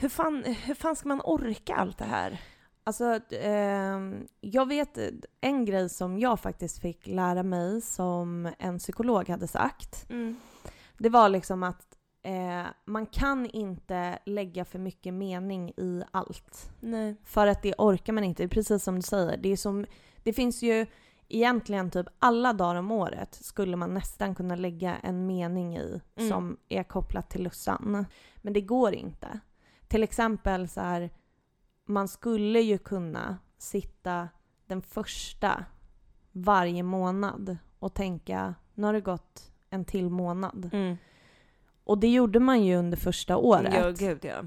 Hur 0.00 0.08
fan, 0.08 0.44
hur 0.44 0.74
fan 0.74 0.96
ska 0.96 1.08
man 1.08 1.20
orka 1.24 1.74
allt 1.74 1.98
det 1.98 2.04
här? 2.04 2.40
Alltså, 2.84 3.20
ehm, 3.30 4.26
jag 4.40 4.66
vet 4.66 4.98
en 5.40 5.64
grej 5.64 5.88
som 5.88 6.18
jag 6.18 6.40
faktiskt 6.40 6.78
fick 6.78 7.06
lära 7.06 7.42
mig 7.42 7.80
som 7.80 8.52
en 8.58 8.78
psykolog 8.78 9.28
hade 9.28 9.48
sagt. 9.48 10.06
Det 10.98 11.08
var 11.08 11.28
liksom 11.28 11.62
att 11.62 11.96
eh, 12.22 12.66
man 12.84 13.06
kan 13.06 13.46
inte 13.46 14.18
lägga 14.24 14.64
för 14.64 14.78
mycket 14.78 15.14
mening 15.14 15.70
i 15.70 16.02
allt. 16.10 16.70
Nej. 16.80 17.16
För 17.24 17.46
att 17.46 17.62
det 17.62 17.74
orkar 17.78 18.12
man 18.12 18.24
inte. 18.24 18.48
Precis 18.48 18.82
som 18.84 18.96
du 18.96 19.02
säger. 19.02 19.36
Det, 19.36 19.48
är 19.48 19.56
som, 19.56 19.86
det 20.22 20.32
finns 20.32 20.62
ju 20.62 20.86
egentligen 21.28 21.90
typ 21.90 22.06
alla 22.18 22.52
dagar 22.52 22.74
om 22.74 22.90
året 22.90 23.34
skulle 23.34 23.76
man 23.76 23.94
nästan 23.94 24.34
kunna 24.34 24.54
lägga 24.56 24.96
en 24.96 25.26
mening 25.26 25.76
i 25.76 26.00
Mm. 26.16 26.30
som 26.30 26.56
är 26.68 26.82
kopplat 26.82 27.30
till 27.30 27.42
Lussan. 27.42 28.06
Men 28.42 28.52
det 28.52 28.60
går 28.60 28.94
inte. 28.94 29.40
Till 29.88 30.02
exempel 30.02 30.68
så 30.68 30.80
här, 30.80 31.10
man 31.84 32.08
skulle 32.08 32.60
ju 32.60 32.78
kunna 32.78 33.38
sitta 33.58 34.28
den 34.66 34.82
första 34.82 35.64
varje 36.32 36.82
månad 36.82 37.56
och 37.78 37.94
tänka 37.94 38.54
nu 38.74 38.86
har 38.86 38.92
det 38.92 39.00
gått 39.00 39.52
en 39.70 39.84
till 39.84 40.10
månad. 40.10 40.70
Mm. 40.72 40.96
Och 41.84 41.98
det 41.98 42.08
gjorde 42.08 42.40
man 42.40 42.62
ju 42.64 42.76
under 42.76 42.96
första 42.96 43.36
året. 43.36 43.74
Ja, 43.74 43.90
gud 43.90 44.24
ja. 44.24 44.42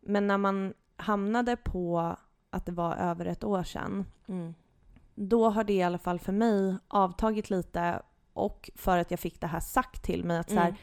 Men 0.00 0.26
när 0.26 0.38
man 0.38 0.74
hamnade 0.96 1.56
på 1.56 2.16
att 2.50 2.66
det 2.66 2.72
var 2.72 2.96
över 2.96 3.26
ett 3.26 3.44
år 3.44 3.62
sedan, 3.62 4.04
Mm. 4.28 4.54
då 5.14 5.48
har 5.50 5.64
det 5.64 5.72
i 5.72 5.82
alla 5.82 5.98
fall 5.98 6.18
för 6.18 6.32
mig 6.32 6.76
avtagit 6.88 7.50
lite 7.50 8.02
och 8.32 8.70
för 8.74 8.98
att 8.98 9.10
jag 9.10 9.20
fick 9.20 9.40
det 9.40 9.46
här 9.46 9.60
sagt 9.60 10.02
till 10.02 10.24
mig 10.24 10.38
att 10.38 10.48
så 10.50 10.56
här, 10.56 10.68
Mm. 10.68 10.76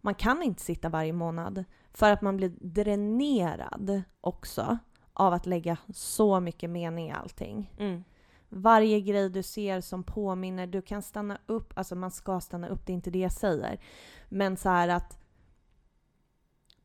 Man 0.00 0.14
kan 0.14 0.42
inte 0.42 0.62
sitta 0.62 0.88
varje 0.88 1.12
månad 1.12 1.64
för 1.92 2.12
att 2.12 2.22
man 2.22 2.36
blir 2.36 2.52
dränerad 2.60 4.02
också 4.20 4.78
av 5.12 5.32
att 5.32 5.46
lägga 5.46 5.76
så 5.94 6.40
mycket 6.40 6.70
mening 6.70 7.08
i 7.08 7.12
allting. 7.12 7.74
Mm. 7.78 8.04
Varje 8.48 9.00
grej 9.00 9.30
du 9.30 9.42
ser 9.42 9.80
som 9.80 10.04
påminner, 10.04 10.66
du 10.66 10.82
kan 10.82 11.02
stanna 11.02 11.38
upp, 11.46 11.78
alltså 11.78 11.94
man 11.94 12.10
ska 12.10 12.40
stanna 12.40 12.68
upp, 12.68 12.86
det 12.86 12.92
är 12.92 12.94
inte 12.94 13.10
det 13.10 13.18
jag 13.18 13.32
säger. 13.32 13.80
Men 14.28 14.56
så 14.56 14.68
att 14.68 15.18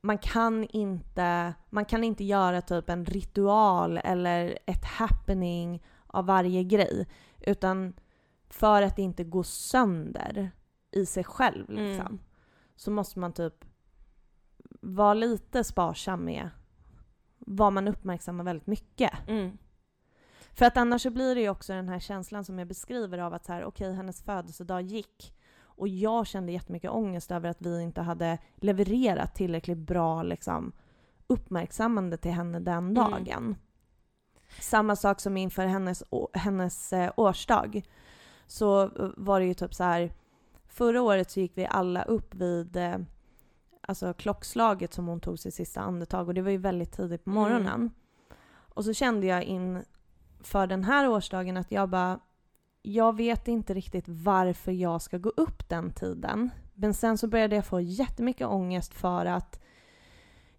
man 0.01 0.17
kan 0.17 0.63
inte, 0.63 1.53
man 1.69 1.85
kan 1.85 2.03
inte 2.03 2.23
göra 2.23 2.61
typ 2.61 2.89
en 2.89 3.05
ritual 3.05 3.97
eller 4.03 4.59
ett 4.65 4.85
happening 4.85 5.83
av 6.07 6.25
varje 6.25 6.63
grej. 6.63 7.07
Utan 7.39 7.93
för 8.49 8.81
att 8.81 8.99
inte 8.99 9.23
gå 9.23 9.43
sönder 9.43 10.51
i 10.91 11.05
sig 11.05 11.23
själv 11.23 11.69
liksom. 11.69 12.07
Mm. 12.07 12.19
Så 12.75 12.91
måste 12.91 13.19
man 13.19 13.33
typ 13.33 13.65
vara 14.81 15.13
lite 15.13 15.63
sparsam 15.63 16.25
med 16.25 16.49
vad 17.39 17.73
man 17.73 17.87
uppmärksammar 17.87 18.43
väldigt 18.43 18.67
mycket. 18.67 19.11
Mm. 19.27 19.57
För 20.53 20.65
att 20.65 20.77
annars 20.77 21.01
så 21.01 21.09
blir 21.09 21.35
det 21.35 21.41
ju 21.41 21.49
också 21.49 21.73
den 21.73 21.89
här 21.89 21.99
känslan 21.99 22.45
som 22.45 22.59
jag 22.59 22.67
beskriver 22.67 23.17
av 23.17 23.33
att 23.33 23.45
så 23.45 23.53
här, 23.53 23.63
okej, 23.63 23.93
hennes 23.93 24.23
födelsedag 24.23 24.81
gick 24.81 25.33
och 25.75 25.87
jag 25.87 26.27
kände 26.27 26.51
jättemycket 26.51 26.91
ångest 26.91 27.31
över 27.31 27.49
att 27.49 27.61
vi 27.61 27.81
inte 27.81 28.01
hade 28.01 28.37
levererat 28.55 29.35
tillräckligt 29.35 29.77
bra 29.77 30.23
liksom, 30.23 30.71
uppmärksammande 31.27 32.17
till 32.17 32.31
henne 32.31 32.59
den 32.59 32.93
dagen. 32.93 33.55
Samma 34.59 34.95
sak 34.95 35.19
som 35.19 35.37
inför 35.37 35.65
hennes, 35.65 36.03
hennes 36.33 36.93
eh, 36.93 37.11
årsdag. 37.17 37.81
Så 38.47 38.83
eh, 38.83 39.09
var 39.17 39.39
det 39.39 39.45
ju 39.45 39.53
typ 39.53 39.73
så 39.73 39.83
här, 39.83 40.13
förra 40.73 41.01
året 41.01 41.31
så 41.31 41.39
gick 41.39 41.57
vi 41.57 41.65
alla 41.69 42.03
upp 42.03 42.35
vid 42.35 42.75
eh, 42.75 42.97
alltså 43.81 44.13
klockslaget 44.13 44.93
som 44.93 45.07
hon 45.07 45.19
tog 45.19 45.39
sitt 45.39 45.53
sista 45.53 45.81
andetag 45.81 46.27
och 46.27 46.33
det 46.33 46.41
var 46.41 46.51
ju 46.51 46.57
väldigt 46.57 46.91
tidigt 46.91 47.23
på 47.23 47.31
Mm. 47.31 47.41
morgonen. 47.43 47.91
Och 48.75 48.85
så 48.85 48.93
kände 48.93 49.27
jag 49.27 49.43
in 49.43 49.83
för 50.41 50.67
den 50.67 50.83
här 50.83 51.09
årsdagen 51.09 51.57
att 51.57 51.71
jag 51.71 51.89
bara, 51.89 52.19
jag 52.81 53.15
vet 53.17 53.47
inte 53.47 53.73
riktigt 53.73 54.05
varför 54.07 54.71
jag 54.71 55.01
ska 55.01 55.17
gå 55.17 55.29
upp 55.29 55.69
den 55.69 55.91
tiden. 55.93 56.49
Men 56.73 56.93
sen 56.93 57.17
så 57.17 57.27
började 57.27 57.55
jag 57.55 57.65
få 57.65 57.81
jättemycket 57.81 58.47
ångest 58.47 58.93
för 58.93 59.25
att 59.25 59.59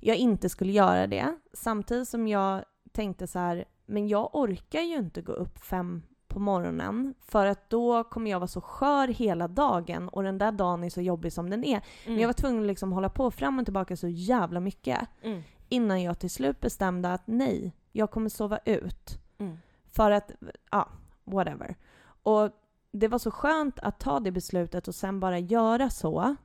jag 0.00 0.16
inte 0.16 0.48
skulle 0.48 0.72
göra 0.72 1.06
det. 1.06 1.38
Samtidigt 1.52 2.08
som 2.08 2.28
jag 2.28 2.64
tänkte 2.92 3.26
så 3.26 3.38
här, 3.38 3.64
men 3.86 4.08
jag 4.08 4.34
orkar 4.34 4.80
ju 4.80 4.96
inte 4.96 5.22
gå 5.22 5.32
upp 5.32 5.58
fem 5.58 6.02
på 6.34 6.40
morgonen 6.40 7.14
för 7.20 7.46
att 7.46 7.70
då 7.70 8.04
kommer 8.04 8.30
jag 8.30 8.40
vara 8.40 8.48
så 8.48 8.60
skör 8.60 9.08
hela 9.08 9.48
dagen 9.48 10.08
och 10.08 10.22
den 10.22 10.38
där 10.38 10.52
dagen 10.52 10.84
är 10.84 10.90
så 10.90 11.00
jobbig 11.00 11.32
som 11.32 11.50
den 11.50 11.64
är. 11.64 11.82
Men 12.06 12.18
jag 12.18 12.28
var 12.28 12.32
tvungen 12.32 12.60
att 12.60 12.66
liksom 12.66 12.92
hålla 12.92 13.08
på 13.08 13.30
fram 13.30 13.58
och 13.58 13.64
tillbaka 13.64 13.96
så 13.96 14.08
jävla 14.08 14.60
mycket 14.60 15.00
Mm. 15.22 15.42
innan 15.68 16.02
jag 16.02 16.18
till 16.18 16.30
slut 16.30 16.60
bestämde 16.60 17.12
att 17.12 17.22
nej, 17.26 17.72
jag 17.92 18.10
kommer 18.10 18.28
sova 18.28 18.58
ut. 18.64 19.18
Mm. 19.38 19.58
För 19.92 20.10
att, 20.10 20.30
ja, 20.70 20.88
whatever. 21.24 21.76
Och 22.22 22.50
det 22.92 23.08
var 23.08 23.18
så 23.18 23.30
skönt 23.30 23.78
att 23.78 24.00
ta 24.00 24.20
det 24.20 24.30
beslutet 24.30 24.88
och 24.88 24.94
sen 24.94 25.20
bara 25.20 25.38
göra 25.38 25.90
så. 25.90 26.36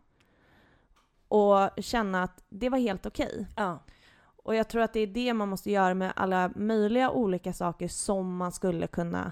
Och 1.28 1.69
känna 1.84 2.23
att 2.23 2.43
det 2.49 2.69
var 2.69 2.78
helt 2.78 3.06
okej. 3.06 3.47
Ja. 3.56 3.80
Och 4.43 4.56
jag 4.56 4.67
tror 4.69 4.82
att 4.82 4.93
det 4.93 4.99
är 4.99 5.08
det 5.08 5.34
man 5.34 5.49
måste 5.49 5.71
göra 5.71 5.93
med 5.93 6.13
alla 6.15 6.52
möjliga 6.56 7.12
olika 7.12 7.54
saker 7.54 7.88
som 7.88 8.38
man 8.38 8.52
skulle 8.52 8.88
kunna 8.88 9.32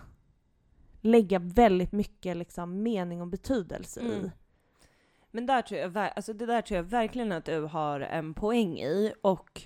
lägga 1.08 1.40
väldigt 1.40 1.92
mycket 1.92 2.38
liksom, 2.38 2.84
mening 2.84 3.22
och 3.22 3.28
betydelse 3.28 4.02
i. 4.02 4.16
Mm. 4.16 4.32
Men 5.32 5.46
där 5.46 5.62
tror 5.62 5.80
jag, 5.80 5.98
alltså 5.98 6.34
det 6.34 6.46
där 6.46 6.62
tror 6.62 6.76
jag 6.76 6.84
verkligen 6.84 7.32
att 7.32 7.46
du 7.46 7.62
har 7.62 8.00
en 8.00 8.34
poäng 8.34 8.80
i 8.80 9.14
och 9.22 9.62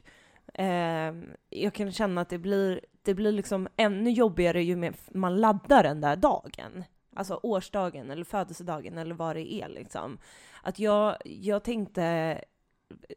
ehm, 0.54 1.26
jag 1.50 1.74
kan 1.74 1.92
känna 1.92 2.22
att 2.22 2.30
det 2.30 2.38
blir, 2.38 2.82
det 3.02 3.14
blir 3.14 3.32
liksom 3.32 3.68
ännu 3.78 4.12
jobbigare 4.12 4.64
ju 4.64 4.76
mer 4.76 4.94
man 5.12 5.42
laddar 5.42 5.84
den 5.84 6.02
där 6.02 6.16
dagen. 6.16 6.84
Alltså 7.16 7.39
årsdagen 7.44 8.12
eller 8.12 8.24
födelsedagen 8.24 8.98
eller 8.98 9.16
vad 9.16 9.36
det 9.36 9.54
är 9.54 9.70
liksom. 9.70 10.18
Att 10.64 10.80
jag, 10.80 11.18
jag 11.26 11.64
tänkte 11.64 12.38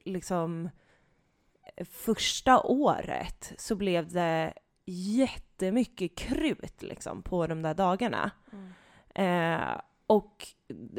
liksom 0.04 0.70
första 1.90 2.60
året 2.60 3.52
så 3.58 3.76
blev 3.76 4.08
det 4.12 4.52
jättemycket 4.86 6.14
krut 6.18 6.82
liksom 6.82 7.22
på 7.22 7.46
de 7.46 7.62
där 7.62 7.74
dagarna. 7.74 8.30
Eh, 9.14 9.80
och 10.06 10.46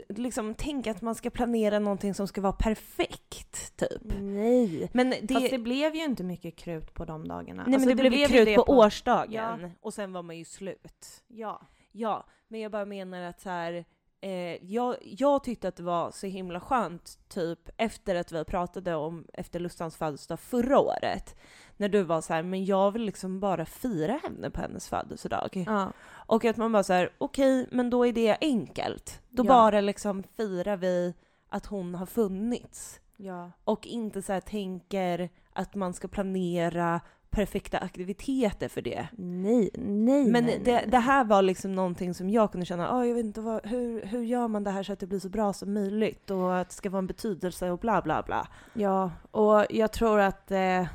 liksom 0.10 0.56
tänka 0.56 0.92
att 0.92 1.02
man 1.02 1.16
ska 1.16 1.30
planera 1.30 1.80
någonting 1.80 2.14
som 2.14 2.28
ska 2.28 2.42
vara 2.42 2.54
perfekt, 2.54 3.78
typ. 3.78 4.02
Nej! 4.20 4.90
Men 4.94 5.14
det, 5.22 5.34
Fast 5.34 5.50
det 5.50 5.60
blev 5.60 5.96
ju 5.96 6.04
inte 6.04 6.24
mycket 6.24 6.56
krut 6.56 6.94
på 6.94 7.06
de 7.06 7.28
dagarna. 7.28 7.64
nej, 7.68 7.74
Alltså, 7.76 7.88
men 7.88 7.98
det, 7.98 8.02
blev 8.04 8.14
ju 8.14 8.20
ju 8.20 8.28
krut 8.28 8.46
det 8.46 8.56
på, 8.56 8.62
årsdagen 8.64 9.62
Ja. 9.62 9.70
och 9.82 9.94
sen 9.94 10.14
var 10.14 10.22
man 10.24 10.38
ju 10.38 10.46
slut. 10.46 11.24
Ja. 11.28 11.62
Ja, 11.92 12.26
men 12.48 12.60
jag 12.60 12.72
bara 12.72 12.86
menar 12.86 13.22
att 13.22 13.42
så 13.42 13.50
här, 13.50 13.86
eh, 14.22 14.66
jag, 14.66 14.96
jag 15.02 15.44
tyckte 15.44 15.68
att 15.68 15.76
det 15.76 15.84
var 15.84 16.12
så 16.12 16.28
himla 16.28 16.60
skönt, 16.60 17.20
typ 17.30 17.60
efter 17.78 18.16
att 18.16 18.32
vi 18.32 18.44
pratade 18.46 18.96
om 18.96 19.28
efter 19.34 19.60
Lussans 19.60 19.98
födelsedag 19.98 20.40
förra 20.40 20.80
året. 20.80 21.36
När 21.78 21.90
du 21.90 22.04
var 22.04 22.22
så 22.22 22.34
här, 22.34 22.44
men 22.44 22.66
jag 22.66 22.92
vill 22.92 23.02
liksom 23.06 23.40
bara 23.40 23.66
fira 23.66 24.20
henne 24.24 24.50
på 24.50 24.62
hennes 24.62 24.90
födelsedag. 24.90 25.64
Ja. 25.68 25.92
Och 26.08 26.46
att 26.46 26.58
man 26.58 26.72
bara 26.72 26.84
så 26.84 26.94
här, 26.94 27.10
okej, 27.18 27.68
men 27.72 27.90
då 27.90 28.06
är 28.06 28.14
det 28.14 28.38
enkelt. 28.42 29.22
Då 29.30 29.44
Ja. 29.44 29.48
bara 29.48 29.82
liksom 29.82 30.24
firar 30.24 30.78
vi 30.78 31.14
att 31.50 31.66
hon 31.66 31.96
har 31.96 32.06
funnits. 32.06 33.00
ja. 33.18 33.52
Och 33.64 33.88
inte 33.88 34.22
så 34.22 34.34
här 34.34 34.40
tänker 34.42 35.30
att 35.54 35.76
man 35.76 35.94
ska 35.94 36.08
planera 36.08 37.02
perfekta 37.30 37.78
aktiviteter 37.78 38.68
för 38.68 38.82
det. 38.82 39.08
Nej, 39.18 39.70
nej, 39.74 40.26
Men 40.28 40.46
nej, 40.46 40.62
det, 40.66 40.72
nej, 40.72 40.86
det 40.88 40.98
här 40.98 41.24
var 41.24 41.42
liksom 41.42 41.76
någonting 41.76 42.14
som 42.14 42.30
jag 42.30 42.52
kunde 42.52 42.66
känna, 42.66 42.98
oh, 43.00 43.08
jag 43.08 43.16
vet 43.16 43.26
inte 43.26 43.42
vad, 43.42 43.66
hur, 43.66 44.06
hur 44.06 44.22
gör 44.24 44.48
man 44.48 44.64
det 44.64 44.72
här 44.72 44.84
så 44.84 44.94
att 44.94 45.00
det 45.00 45.08
blir 45.08 45.20
så 45.20 45.30
bra 45.30 45.54
som 45.54 45.74
möjligt 45.74 46.32
och 46.32 46.58
att 46.58 46.70
det 46.70 46.76
ska 46.76 46.90
vara 46.90 47.00
en 47.00 47.08
betydelse 47.08 47.72
och 47.72 47.80
bla 47.80 48.02
bla 48.02 48.24
bla. 48.24 48.48
Ja, 48.74 49.12
och 49.32 49.66
jag 49.70 49.92
tror 49.92 50.20
att 50.20 50.52
eh, 50.52 50.86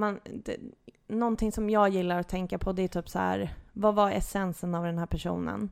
man, 0.00 0.20
det, 0.24 0.56
någonting 1.08 1.52
som 1.52 1.70
jag 1.70 1.88
gillar 1.88 2.20
att 2.20 2.28
tänka 2.28 2.58
på 2.58 2.72
det 2.72 2.82
är 2.82 2.88
typ 2.88 3.08
så 3.08 3.18
här, 3.18 3.54
vad 3.72 3.94
var 3.94 4.10
essensen 4.10 4.74
av 4.74 4.84
den 4.84 4.98
här 4.98 5.06
personen? 5.06 5.70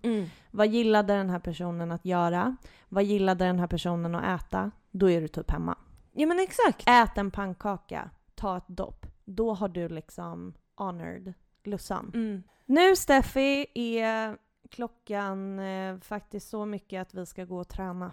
Vad 0.50 0.68
gillade 0.68 1.14
den 1.14 1.30
här 1.30 1.38
personen 1.38 1.92
att 1.92 2.04
göra? 2.04 2.56
Vad 2.88 3.04
gillade 3.04 3.44
den 3.44 3.58
här 3.58 3.66
personen 3.66 4.14
att 4.14 4.42
äta? 4.42 4.70
Då 4.90 5.10
är 5.10 5.20
du 5.20 5.28
typ 5.28 5.50
hemma. 5.50 5.78
Ja 6.12 6.26
men 6.26 6.40
exakt. 6.40 6.88
Ät 6.88 7.18
en 7.18 7.30
pannkaka, 7.30 8.10
ta 8.34 8.56
ett 8.56 8.68
dopp. 8.68 9.06
Då 9.24 9.54
har 9.54 9.68
du 9.68 9.88
liksom 9.88 10.54
honored 10.74 11.34
Lussan. 11.64 12.10
Mm. 12.14 12.42
Nu 12.66 12.96
Steffi 12.96 13.66
är 13.74 14.36
klockan 14.70 15.58
eh, 15.58 15.98
faktiskt 15.98 16.48
så 16.48 16.66
mycket 16.66 17.02
att 17.02 17.14
vi 17.14 17.26
ska 17.26 17.44
gå 17.44 17.58
och 17.58 17.68
träna. 17.68 18.12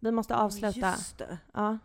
Vi 0.00 0.12
måste 0.12 0.36
avsluta. 0.36 0.90
Just 0.90 1.18
det. 1.18 1.38
Ja. 1.52 1.78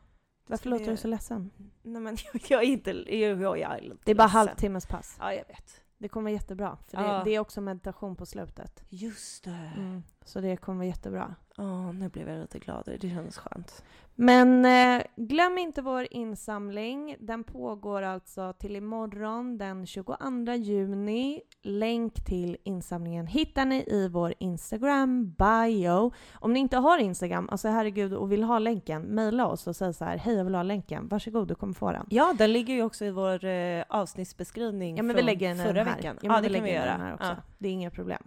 Varför 0.51 0.69
låter 0.69 0.85
du 0.85 0.91
göra. 0.91 0.97
så 0.97 1.07
ledsen? 1.07 1.49
Nej 1.81 2.01
men 2.01 2.17
jag, 2.33 2.41
jag 2.49 2.63
är 2.63 2.67
inte, 2.67 2.91
jag, 2.91 3.41
jag, 3.41 3.59
jag 3.59 3.77
är 3.77 3.81
lite 3.81 3.97
Det 4.05 4.11
är 4.11 4.15
bara 4.15 4.23
ledsen. 4.23 4.37
halvtimmes 4.37 4.85
pass. 4.85 5.15
Ja 5.19 5.33
jag 5.33 5.47
vet. 5.47 5.81
Det 5.97 6.07
kommer 6.09 6.23
vara 6.23 6.33
jättebra. 6.33 6.77
För 6.87 6.97
det, 6.97 7.03
Ja. 7.03 7.21
det 7.25 7.35
är 7.35 7.39
också 7.39 7.61
meditation 7.61 8.15
på 8.15 8.25
slutet. 8.25 8.83
Just 8.89 9.43
det. 9.43 9.71
Mm. 9.77 10.03
Så 10.25 10.41
det 10.41 10.57
kommer 10.57 10.77
vara 10.77 10.87
jättebra. 10.87 11.35
Ja, 11.57 11.91
nu 11.91 12.09
blev 12.09 12.29
jag 12.29 12.39
lite 12.41 12.59
gladare. 12.59 12.97
Det 12.97 13.09
kändes 13.09 13.37
skönt. 13.37 13.83
Men 14.15 14.65
eh, 14.65 15.03
glöm 15.15 15.57
inte 15.57 15.81
vår 15.81 16.07
insamling. 16.11 17.15
Den 17.19 17.43
pågår 17.43 18.01
alltså 18.01 18.53
till 18.53 18.75
imorgon 18.75 19.57
den 19.57 19.85
22 19.85 20.15
juni. 20.55 21.41
Länk 21.63 22.25
till 22.25 22.57
insamlingen 22.63 23.27
hittar 23.27 23.65
ni 23.65 23.83
i 23.87 24.07
vår 24.07 24.33
Instagram 24.39 25.33
bio. 25.37 26.11
Om 26.33 26.53
ni 26.53 26.59
inte 26.59 26.77
har 26.77 26.97
Instagram, 26.97 27.49
alltså 27.51 27.67
herregud 27.67 28.13
och 28.13 28.31
vill 28.31 28.43
ha 28.43 28.59
länken, 28.59 29.01
mejla 29.01 29.47
oss 29.47 29.67
och 29.67 29.75
säg 29.75 29.93
så 29.93 30.05
här 30.05 30.17
hej 30.17 30.35
jag 30.35 30.43
vill 30.43 30.55
ha 30.55 30.63
länken. 30.63 31.07
Varsågod 31.07 31.47
du 31.47 31.55
kommer 31.55 31.73
få 31.73 31.91
den. 31.91 32.05
Ja, 32.09 32.33
den 32.37 32.53
ligger 32.53 32.73
ju 32.73 32.83
också 32.83 33.05
i 33.05 33.11
vår 33.11 33.45
eh, 33.45 33.83
avsnittsbeskrivning 33.89 34.97
Ja 34.97 35.03
men 35.03 35.15
vi 35.15 35.21
från 35.21 35.25
lägger 35.25 35.47
den 35.47 35.57
förra 35.57 35.83
här. 35.83 35.95
veckan. 35.95 36.17
Ja, 36.21 36.31
men 36.31 36.43
det 36.43 36.49
vi 36.49 36.55
kan 36.55 36.63
vi 36.63 36.73
göra. 36.73 36.91
Den 36.91 37.01
här 37.01 37.13
också. 37.13 37.27
Ja. 37.27 37.35
Det 37.57 37.67
är 37.67 37.71
inga 37.71 37.91
problem. 37.91 38.23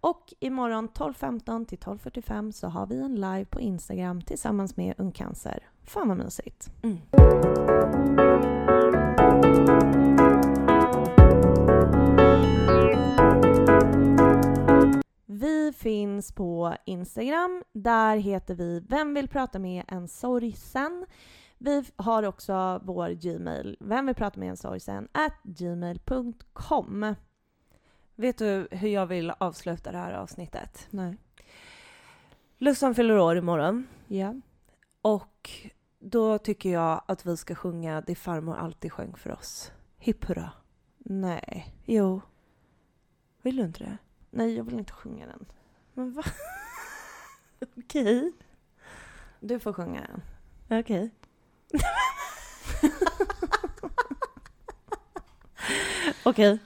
Och 0.00 0.34
imorgon 0.40 0.88
12.15 0.88 1.64
till 1.64 1.78
12.45 1.78 2.52
så 2.52 2.68
har 2.68 2.86
vi 2.86 3.00
en 3.00 3.14
live 3.14 3.44
på 3.44 3.60
Instagram 3.60 4.22
tillsammans 4.22 4.76
med 4.76 4.94
Ungcancer. 4.98 5.68
Fan 5.82 6.08
vad 6.08 6.16
mysigt. 6.16 6.70
Mm. 6.82 6.98
Vi 15.26 15.72
finns 15.72 16.32
på 16.32 16.74
Instagram. 16.84 17.62
Där 17.72 18.16
heter 18.16 18.54
vi 18.54 18.80
Vem 18.88 19.14
vill 19.14 19.28
prata 19.28 19.58
med 19.58 19.84
en 19.88 20.08
sorgsen? 20.08 21.06
Vi 21.58 21.84
har 21.96 22.22
också 22.22 22.80
vår 22.84 23.10
Gmail, 23.10 23.76
vem 23.80 24.06
vill 24.06 24.14
prata 24.14 24.40
med 24.40 24.48
en 24.50 24.56
sorgsen? 24.56 25.08
at 25.12 25.34
gmail.com. 25.42 27.14
Vet 28.20 28.38
du 28.38 28.68
hur 28.70 28.88
jag 28.88 29.06
vill 29.06 29.30
avsluta 29.38 29.92
det 29.92 29.98
här 29.98 30.12
avsnittet? 30.12 30.86
Nej. 30.90 31.16
Lussan 32.58 32.94
fyller 32.94 33.18
år 33.18 33.36
imorgon 33.36 33.86
Ja. 34.06 34.34
och 35.02 35.50
då 35.98 36.38
tycker 36.38 36.70
jag 36.70 37.02
att 37.06 37.26
vi 37.26 37.36
ska 37.36 37.54
sjunga 37.54 38.00
Det 38.00 38.14
farmor 38.14 38.56
alltid 38.56 38.92
sjöng 38.92 39.16
för 39.16 39.32
oss. 39.32 39.72
Hipp 39.98 40.24
hurra. 40.24 40.50
Nej. 40.98 41.74
Jo. 41.84 42.20
Vill 43.42 43.56
du 43.56 43.62
inte 43.62 43.84
det? 43.84 43.98
Nej, 44.30 44.56
jag 44.56 44.64
vill 44.64 44.78
inte 44.78 44.92
sjunga 44.92 45.26
den. 45.26 45.46
Men 45.94 46.12
va? 46.12 46.22
Okej. 47.76 48.32
Du 49.40 49.60
får 49.60 49.72
sjunga 49.72 50.00
den. 50.00 50.22
Okej. 50.80 51.10
Okej. 56.24 56.58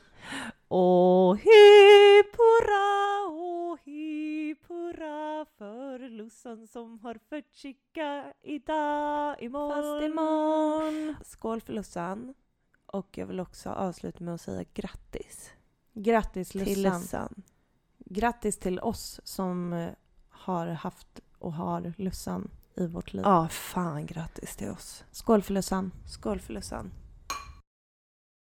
Åh 0.75 1.37
hipp 1.37 2.37
hurra, 2.37 3.29
åh 3.31 3.79
hipp 3.85 4.69
hurra 4.69 5.47
för 5.59 6.09
Lussan 6.09 6.67
som 6.67 6.99
har 6.99 7.19
föttsicka 7.29 8.33
idag, 8.43 9.43
imorgon. 9.43 9.71
Fast 9.71 10.05
imorgon. 10.05 11.17
Skål 11.25 11.61
för 11.61 11.73
Lussan. 11.73 12.35
Och 12.87 13.19
jag 13.19 13.27
vill 13.27 13.41
också 13.41 13.71
avsluta 13.71 14.25
med 14.25 14.35
att 14.35 14.41
säga 14.41 14.65
grattis 14.75 15.51
Grattis 15.93 16.49
till 16.49 16.83
Lussan. 16.83 17.01
Lussan. 17.01 17.43
Grattis 17.99 18.59
till 18.59 18.81
oss 18.81 19.21
som 19.25 19.73
eh, 19.73 19.91
har 20.29 20.67
haft 20.67 21.21
och 21.39 21.53
har 21.53 21.93
Lussan 21.97 22.51
i 22.75 22.87
vårt 22.87 23.13
liv. 23.13 23.23
Ja, 23.25 23.49
fan 23.49 24.07
grattis 24.07 24.57
till 24.57 24.71
oss. 24.71 25.05
Skål 25.11 25.43
för 25.43 25.53
Lussan. 25.55 25.93
Skål 26.07 26.41
för 26.41 26.53
Lussan. 26.53 26.91